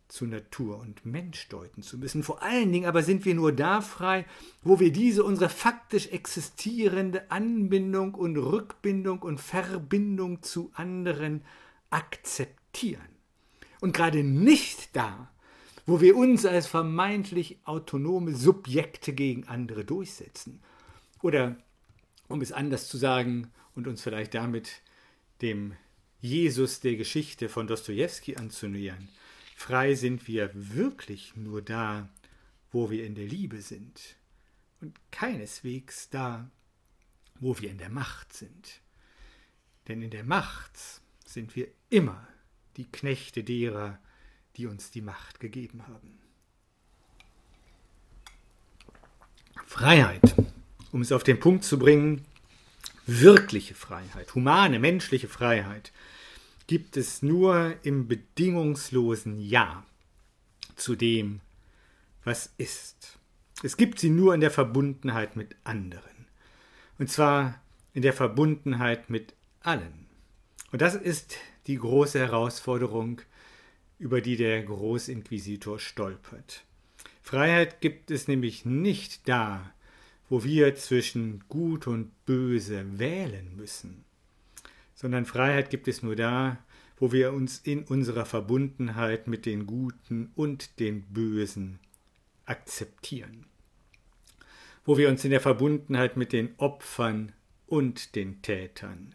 zu 0.09 0.27
Natur 0.27 0.81
und 0.81 1.07
Mensch 1.07 1.49
deuten 1.49 1.83
zu 1.83 1.97
müssen. 1.97 2.23
Vor 2.23 2.43
allen 2.43 2.73
Dingen 2.73 2.87
aber 2.87 3.03
sind 3.03 3.25
wir 3.25 3.35
nur 3.35 3.53
da 3.53 3.81
frei, 3.81 4.27
wo 4.63 4.81
wir 4.81 4.93
diese 4.93 5.23
unsere 5.23 5.49
faktisch 5.49 6.09
existierende 6.09 7.31
Anbindung 7.31 8.15
und 8.15 8.37
Rückbindung 8.37 9.21
und 9.23 9.41
Verbindung 9.41 10.43
zu 10.43 10.71
anderen 10.75 11.43
akzeptieren. 11.91 13.03
Und 13.81 13.95
gerade 13.95 14.25
nicht 14.25 14.97
da, 14.97 15.31
wo 15.87 16.01
wir 16.01 16.17
uns 16.17 16.47
als 16.47 16.67
vermeintlich 16.67 17.59
autonome 17.65 18.35
Subjekte 18.35 19.13
gegen 19.13 19.47
andere 19.49 19.85
durchsetzen. 19.85 20.61
Oder, 21.23 21.57
um 22.29 22.41
es 22.41 22.53
anders 22.53 22.89
zu 22.89 22.97
sagen 22.97 23.51
und 23.75 23.87
uns 23.87 24.03
vielleicht 24.03 24.35
damit 24.35 24.83
dem 25.43 25.75
Jesus 26.21 26.81
der 26.81 26.97
Geschichte 26.97 27.49
von 27.49 27.67
Dostoevsky 27.67 28.37
anzunähern, 28.37 29.09
Frei 29.57 29.95
sind 29.95 30.27
wir 30.27 30.51
wirklich 30.55 31.37
nur 31.37 31.61
da, 31.61 32.09
wo 32.73 32.91
wir 32.91 33.05
in 33.05 33.15
der 33.15 33.27
Liebe 33.27 33.61
sind 33.61 34.17
und 34.81 34.99
keineswegs 35.11 36.09
da, 36.09 36.51
wo 37.41 37.59
wir 37.59 37.71
in 37.71 37.77
der 37.77 37.91
Macht 37.91 38.33
sind. 38.33 38.81
Denn 39.87 40.01
in 40.01 40.11
der 40.11 40.25
Macht 40.25 40.73
sind 41.27 41.57
wir 41.57 41.69
immer 41.91 42.27
die 42.79 42.91
Knechte 42.91 43.45
derer, 43.45 43.99
die 44.57 44.67
uns 44.67 44.91
die 44.91 45.03
Macht 45.03 45.41
gegeben 45.41 45.83
haben. 45.87 46.19
Freiheit, 49.67 50.35
um 50.93 51.01
es 51.01 51.13
auf 51.13 51.23
den 51.23 51.39
Punkt 51.39 51.65
zu 51.65 51.79
bringen, 51.79 52.25
wirkliche 53.07 53.75
Freiheit, 53.75 54.35
humane, 54.35 54.79
menschliche 54.79 55.29
Freiheit, 55.29 55.93
gibt 56.67 56.97
es 56.97 57.23
nur 57.23 57.75
im 57.83 58.07
bedingungslosen 58.09 59.41
Ja 59.41 59.85
zu 60.77 60.97
dem, 60.97 61.41
was 62.25 62.53
ist. 62.59 63.19
Es 63.63 63.77
gibt 63.77 63.99
sie 63.99 64.11
nur 64.11 64.35
in 64.35 64.41
der 64.41 64.51
Verbundenheit 64.51 65.37
mit 65.37 65.57
anderen. 65.65 66.27
Und 66.99 67.11
zwar 67.11 67.61
in 67.93 68.03
der 68.03 68.13
Verbundenheit 68.13 69.11
mit 69.11 69.35
allen. 69.63 70.07
Und 70.73 70.81
das 70.83 70.95
ist 70.95 71.37
die 71.67 71.77
große 71.77 72.19
Herausforderung, 72.19 73.21
über 74.01 74.23
die 74.23 74.37
der 74.37 74.63
Großinquisitor 74.63 75.79
stolpert. 75.79 76.65
Freiheit 77.23 77.81
gibt 77.81 78.11
es 78.11 78.29
nämlich 78.29 78.65
nicht 78.65 79.29
da, 79.29 79.73
wo 80.31 80.43
wir 80.43 80.75
zwischen 80.75 81.45
Gut 81.49 81.87
und 81.87 82.11
Böse 82.25 82.99
wählen 82.99 83.55
müssen, 83.57 84.05
sondern 84.95 85.27
Freiheit 85.27 85.69
gibt 85.69 85.87
es 85.87 86.03
nur 86.03 86.17
da, 86.17 86.59
wo 86.97 87.13
wir 87.13 87.33
uns 87.35 87.59
in 87.59 87.85
unserer 87.85 88.25
Verbundenheit 88.25 89.27
mit 89.27 89.45
den 89.45 89.67
Guten 89.67 90.33
und 90.35 90.81
den 90.81 91.03
Bösen 91.03 91.79
akzeptieren, 92.47 93.45
wo 94.85 94.97
wir 94.97 95.11
uns 95.11 95.25
in 95.25 95.31
der 95.31 95.41
Verbundenheit 95.41 96.17
mit 96.17 96.33
den 96.33 96.55
Opfern 96.57 97.33
und 97.67 98.15
den 98.17 98.41
Tätern 98.41 99.15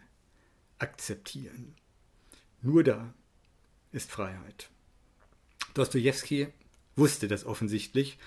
akzeptieren. 0.78 1.74
Nur 2.62 2.84
da 2.84 3.14
ist 3.92 4.12
Freiheit. 4.12 4.70
Dostoevsky 5.76 6.48
wusste 6.96 7.28
das 7.28 7.46
offensichtlich 7.46 8.18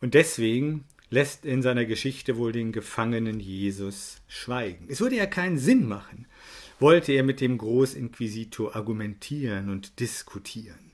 und 0.00 0.14
deswegen 0.14 0.84
lässt 1.10 1.44
in 1.44 1.60
seiner 1.60 1.84
Geschichte 1.84 2.38
wohl 2.38 2.52
den 2.52 2.72
Gefangenen 2.72 3.38
Jesus 3.38 4.16
schweigen. 4.28 4.86
Es 4.88 5.00
würde 5.00 5.16
ja 5.16 5.26
keinen 5.26 5.58
Sinn 5.58 5.86
machen, 5.86 6.26
wollte 6.80 7.12
er 7.12 7.22
mit 7.22 7.40
dem 7.42 7.58
Großinquisitor 7.58 8.74
argumentieren 8.74 9.68
und 9.68 10.00
diskutieren. 10.00 10.90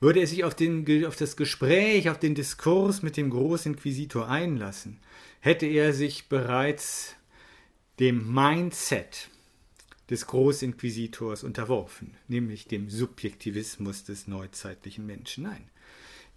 Würde 0.00 0.20
er 0.20 0.26
sich 0.26 0.44
auf, 0.44 0.54
den, 0.54 1.06
auf 1.06 1.16
das 1.16 1.36
Gespräch, 1.36 2.10
auf 2.10 2.18
den 2.18 2.34
Diskurs 2.34 3.02
mit 3.02 3.16
dem 3.16 3.30
Großinquisitor 3.30 4.28
einlassen, 4.28 4.98
hätte 5.40 5.66
er 5.66 5.92
sich 5.92 6.28
bereits 6.28 7.14
dem 8.00 8.32
Mindset 8.32 9.28
des 10.10 10.26
Großinquisitors 10.26 11.44
unterworfen, 11.44 12.14
nämlich 12.28 12.66
dem 12.66 12.88
Subjektivismus 12.88 14.04
des 14.04 14.26
neuzeitlichen 14.26 15.06
Menschen. 15.06 15.44
Nein, 15.44 15.64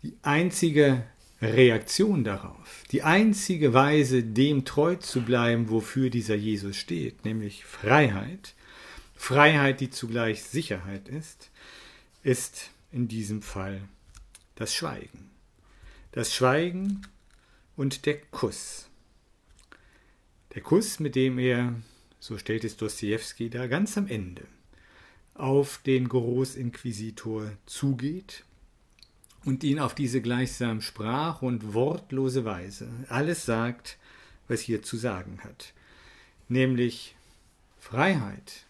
die 0.03 0.15
einzige 0.21 1.03
Reaktion 1.41 2.23
darauf, 2.23 2.83
die 2.91 3.01
einzige 3.01 3.73
Weise, 3.73 4.23
dem 4.23 4.65
treu 4.65 4.95
zu 4.95 5.21
bleiben, 5.21 5.69
wofür 5.69 6.09
dieser 6.09 6.35
Jesus 6.35 6.75
steht, 6.75 7.25
nämlich 7.25 7.65
Freiheit, 7.65 8.53
Freiheit, 9.15 9.79
die 9.81 9.89
zugleich 9.89 10.43
Sicherheit 10.43 11.07
ist, 11.07 11.51
ist 12.23 12.71
in 12.91 13.07
diesem 13.07 13.41
Fall 13.41 13.81
das 14.55 14.73
Schweigen. 14.73 15.29
Das 16.11 16.33
Schweigen 16.33 17.01
und 17.75 18.05
der 18.05 18.19
Kuss. 18.19 18.89
Der 20.53 20.61
Kuss, 20.61 20.99
mit 20.99 21.15
dem 21.15 21.39
er 21.39 21.73
so 22.21 22.37
stellt 22.37 22.63
es 22.63 22.77
Dostoevsky 22.77 23.49
da 23.49 23.67
ganz 23.67 23.97
am 23.97 24.07
Ende, 24.07 24.43
auf 25.33 25.79
den 25.85 26.07
Großinquisitor 26.07 27.51
zugeht 27.65 28.45
und 29.43 29.63
ihn 29.63 29.79
auf 29.79 29.95
diese 29.95 30.21
gleichsam 30.21 30.81
sprach- 30.81 31.41
und 31.41 31.73
wortlose 31.73 32.45
Weise 32.45 32.89
alles 33.09 33.45
sagt, 33.45 33.97
was 34.47 34.61
hier 34.61 34.83
zu 34.83 34.97
sagen 34.97 35.39
hat. 35.43 35.73
Nämlich 36.47 37.15
Freiheit 37.79 38.65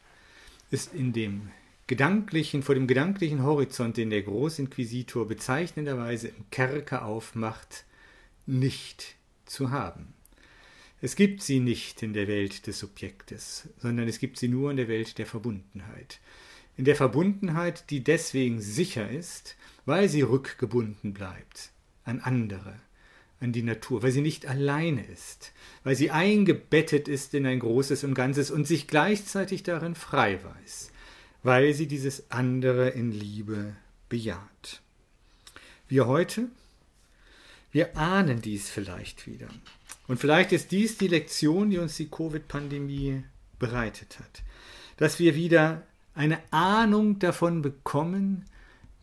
ist 0.69 0.93
in 0.93 1.11
dem 1.11 1.49
gedanklichen, 1.87 2.63
vor 2.63 2.75
dem 2.75 2.87
gedanklichen 2.87 3.43
Horizont, 3.43 3.97
den 3.97 4.11
der 4.11 4.21
Großinquisitor 4.21 5.27
bezeichnenderweise 5.27 6.29
im 6.29 6.49
Kerker 6.51 7.03
aufmacht, 7.03 7.83
nicht 8.45 9.15
zu 9.45 9.71
haben. 9.71 10.13
Es 11.03 11.15
gibt 11.15 11.41
sie 11.41 11.59
nicht 11.59 12.03
in 12.03 12.13
der 12.13 12.27
Welt 12.27 12.67
des 12.67 12.77
Subjektes, 12.77 13.67
sondern 13.79 14.07
es 14.07 14.19
gibt 14.19 14.37
sie 14.37 14.47
nur 14.47 14.69
in 14.69 14.77
der 14.77 14.87
Welt 14.87 15.17
der 15.17 15.25
Verbundenheit. 15.25 16.19
In 16.77 16.85
der 16.85 16.95
Verbundenheit, 16.95 17.89
die 17.89 18.03
deswegen 18.03 18.61
sicher 18.61 19.09
ist, 19.09 19.55
weil 19.87 20.09
sie 20.09 20.21
rückgebunden 20.21 21.13
bleibt 21.13 21.71
an 22.03 22.19
andere, 22.19 22.75
an 23.39 23.51
die 23.51 23.63
Natur, 23.63 24.03
weil 24.03 24.11
sie 24.11 24.21
nicht 24.21 24.45
alleine 24.45 25.03
ist, 25.07 25.53
weil 25.83 25.95
sie 25.95 26.11
eingebettet 26.11 27.07
ist 27.07 27.33
in 27.33 27.47
ein 27.47 27.59
Großes 27.59 28.03
und 28.03 28.13
Ganzes 28.13 28.51
und 28.51 28.67
sich 28.67 28.87
gleichzeitig 28.87 29.63
darin 29.63 29.95
frei 29.95 30.39
weiß, 30.43 30.91
weil 31.41 31.73
sie 31.73 31.87
dieses 31.87 32.29
andere 32.29 32.89
in 32.89 33.11
Liebe 33.11 33.75
bejaht. 34.07 34.81
Wir 35.87 36.05
heute, 36.05 36.47
wir 37.71 37.97
ahnen 37.97 38.39
dies 38.41 38.69
vielleicht 38.69 39.25
wieder. 39.25 39.47
Und 40.11 40.17
vielleicht 40.17 40.51
ist 40.51 40.73
dies 40.73 40.97
die 40.97 41.07
Lektion, 41.07 41.69
die 41.69 41.77
uns 41.77 41.95
die 41.95 42.09
Covid-Pandemie 42.09 43.23
bereitet 43.59 44.19
hat. 44.19 44.43
Dass 44.97 45.19
wir 45.19 45.35
wieder 45.35 45.83
eine 46.13 46.37
Ahnung 46.51 47.19
davon 47.19 47.61
bekommen, 47.61 48.43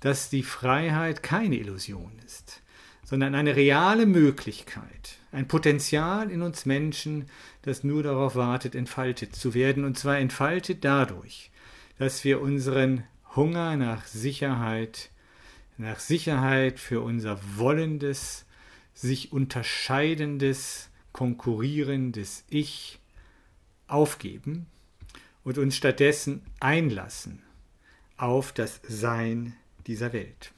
dass 0.00 0.28
die 0.28 0.42
Freiheit 0.42 1.22
keine 1.22 1.56
Illusion 1.56 2.12
ist, 2.26 2.60
sondern 3.04 3.34
eine 3.34 3.56
reale 3.56 4.04
Möglichkeit, 4.04 5.16
ein 5.32 5.48
Potenzial 5.48 6.30
in 6.30 6.42
uns 6.42 6.66
Menschen, 6.66 7.24
das 7.62 7.84
nur 7.84 8.02
darauf 8.02 8.34
wartet, 8.34 8.74
entfaltet 8.74 9.34
zu 9.34 9.54
werden, 9.54 9.84
und 9.84 9.98
zwar 9.98 10.18
entfaltet 10.18 10.84
dadurch, 10.84 11.50
dass 11.98 12.22
wir 12.22 12.42
unseren 12.42 13.04
Hunger 13.34 13.78
nach 13.78 14.04
Sicherheit, 14.04 15.08
nach 15.78 16.00
Sicherheit 16.00 16.78
für 16.78 17.00
unser 17.00 17.40
wollendes, 17.56 18.44
sich 18.92 19.32
unterscheidendes, 19.32 20.87
konkurrierendes 21.18 22.44
Ich 22.48 23.00
aufgeben 23.88 24.66
und 25.42 25.58
uns 25.58 25.74
stattdessen 25.74 26.42
einlassen 26.60 27.42
auf 28.16 28.52
das 28.52 28.80
Sein 28.86 29.56
dieser 29.88 30.12
Welt. 30.12 30.52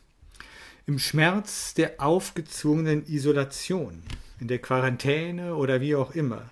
Im 0.85 0.99
Schmerz 0.99 1.73
der 1.73 1.99
aufgezwungenen 1.99 3.07
Isolation, 3.07 4.03
in 4.39 4.49
der 4.49 4.59
Quarantäne 4.59 5.55
oder 5.57 5.81
wie 5.81 5.95
auch 5.95 6.15
immer, 6.15 6.51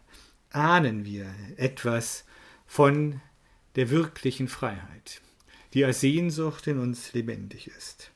ahnen 0.53 1.05
wir 1.05 1.27
etwas 1.59 2.25
von 2.67 3.21
der 3.77 3.91
wirklichen 3.91 4.49
Freiheit, 4.49 5.21
die 5.75 5.85
als 5.85 6.01
Sehnsucht 6.01 6.67
in 6.67 6.79
uns 6.79 7.13
lebendig 7.13 7.67
ist. 7.67 8.11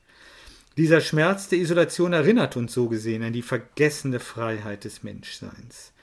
Dieser 0.75 1.01
Schmerz 1.01 1.49
der 1.49 1.59
Isolation 1.59 2.13
erinnert 2.13 2.57
uns 2.57 2.73
so 2.73 2.89
gesehen 2.89 3.21
an 3.21 3.33
die 3.33 3.43
vergessene 3.43 4.19
Freiheit 4.19 4.85
des 4.85 5.03
Menschseins. 5.03 5.93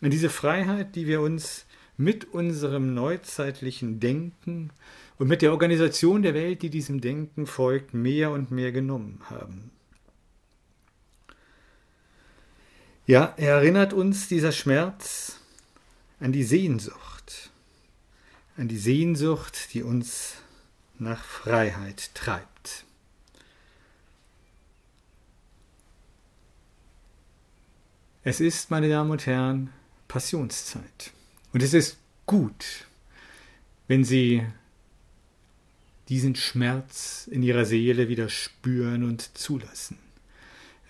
An 0.00 0.10
diese 0.10 0.30
Freiheit, 0.30 0.94
die 0.94 1.06
wir 1.06 1.20
uns 1.20 1.66
mit 1.96 2.32
unserem 2.32 2.94
neuzeitlichen 2.94 3.98
Denken 3.98 4.70
und 5.18 5.26
mit 5.28 5.42
der 5.42 5.50
Organisation 5.50 6.22
der 6.22 6.34
Welt, 6.34 6.62
die 6.62 6.70
diesem 6.70 7.00
Denken 7.00 7.46
folgt, 7.46 7.92
mehr 7.92 8.30
und 8.30 8.50
mehr 8.50 8.72
genommen 8.72 9.20
haben. 9.28 9.70
Ja, 13.06 13.34
er 13.36 13.56
erinnert 13.56 13.92
uns 13.92 14.28
dieser 14.28 14.52
Schmerz 14.52 15.40
an 16.20 16.30
die 16.30 16.44
Sehnsucht, 16.44 17.50
an 18.56 18.68
die 18.68 18.78
Sehnsucht, 18.78 19.74
die 19.74 19.82
uns 19.82 20.36
nach 20.98 21.24
Freiheit 21.24 22.14
treibt. 22.14 22.84
Es 28.22 28.38
ist, 28.38 28.70
meine 28.70 28.90
Damen 28.90 29.10
und 29.10 29.24
Herren, 29.24 29.70
Passionszeit. 30.06 31.12
Und 31.54 31.62
es 31.62 31.72
ist 31.72 31.96
gut, 32.26 32.84
wenn 33.88 34.04
Sie 34.04 34.44
diesen 36.10 36.36
Schmerz 36.36 37.28
in 37.30 37.42
Ihrer 37.42 37.64
Seele 37.64 38.08
wieder 38.08 38.28
spüren 38.28 39.04
und 39.04 39.38
zulassen. 39.38 39.98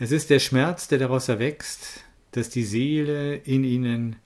Es 0.00 0.10
ist 0.10 0.30
der 0.30 0.40
Schmerz, 0.40 0.88
der 0.88 0.98
daraus 0.98 1.28
erwächst, 1.28 2.04
dass 2.32 2.50
die 2.50 2.64
Seele 2.64 3.36
in 3.36 3.62
Ihnen 3.62 4.16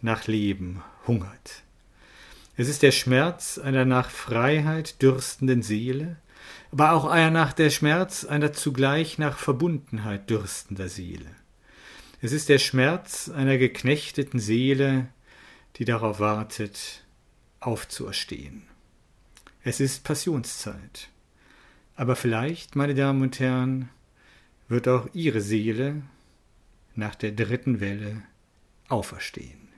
nach 0.00 0.26
Leben 0.26 0.82
hungert. 1.06 1.64
Es 2.56 2.68
ist 2.68 2.82
der 2.82 2.92
Schmerz 2.92 3.58
einer 3.58 3.84
nach 3.84 4.08
Freiheit 4.08 5.02
dürstenden 5.02 5.62
Seele, 5.62 6.16
aber 6.72 6.92
auch 6.92 7.04
einer 7.04 7.30
nach 7.30 7.52
der 7.52 7.68
Schmerz 7.68 8.24
einer 8.24 8.54
zugleich 8.54 9.18
nach 9.18 9.36
Verbundenheit 9.36 10.30
dürstender 10.30 10.88
Seele. 10.88 11.26
Es 12.20 12.32
ist 12.32 12.48
der 12.48 12.58
Schmerz 12.58 13.28
einer 13.28 13.58
geknechteten 13.58 14.40
Seele, 14.40 15.08
die 15.76 15.84
darauf 15.84 16.18
wartet, 16.18 17.04
aufzuerstehen. 17.60 18.64
Es 19.62 19.78
ist 19.78 20.02
Passionszeit. 20.02 21.10
Aber 21.94 22.16
vielleicht, 22.16 22.74
meine 22.74 22.94
Damen 22.94 23.22
und 23.22 23.38
Herren, 23.38 23.88
wird 24.66 24.88
auch 24.88 25.08
Ihre 25.12 25.40
Seele 25.40 26.02
nach 26.96 27.14
der 27.14 27.32
dritten 27.32 27.78
Welle 27.80 28.22
auferstehen. 28.88 29.68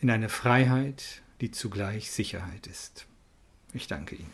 In 0.00 0.10
eine 0.10 0.28
Freiheit, 0.28 1.22
die 1.40 1.52
zugleich 1.52 2.10
Sicherheit 2.10 2.66
ist. 2.66 3.06
Ich 3.72 3.86
danke 3.86 4.16
Ihnen. 4.16 4.32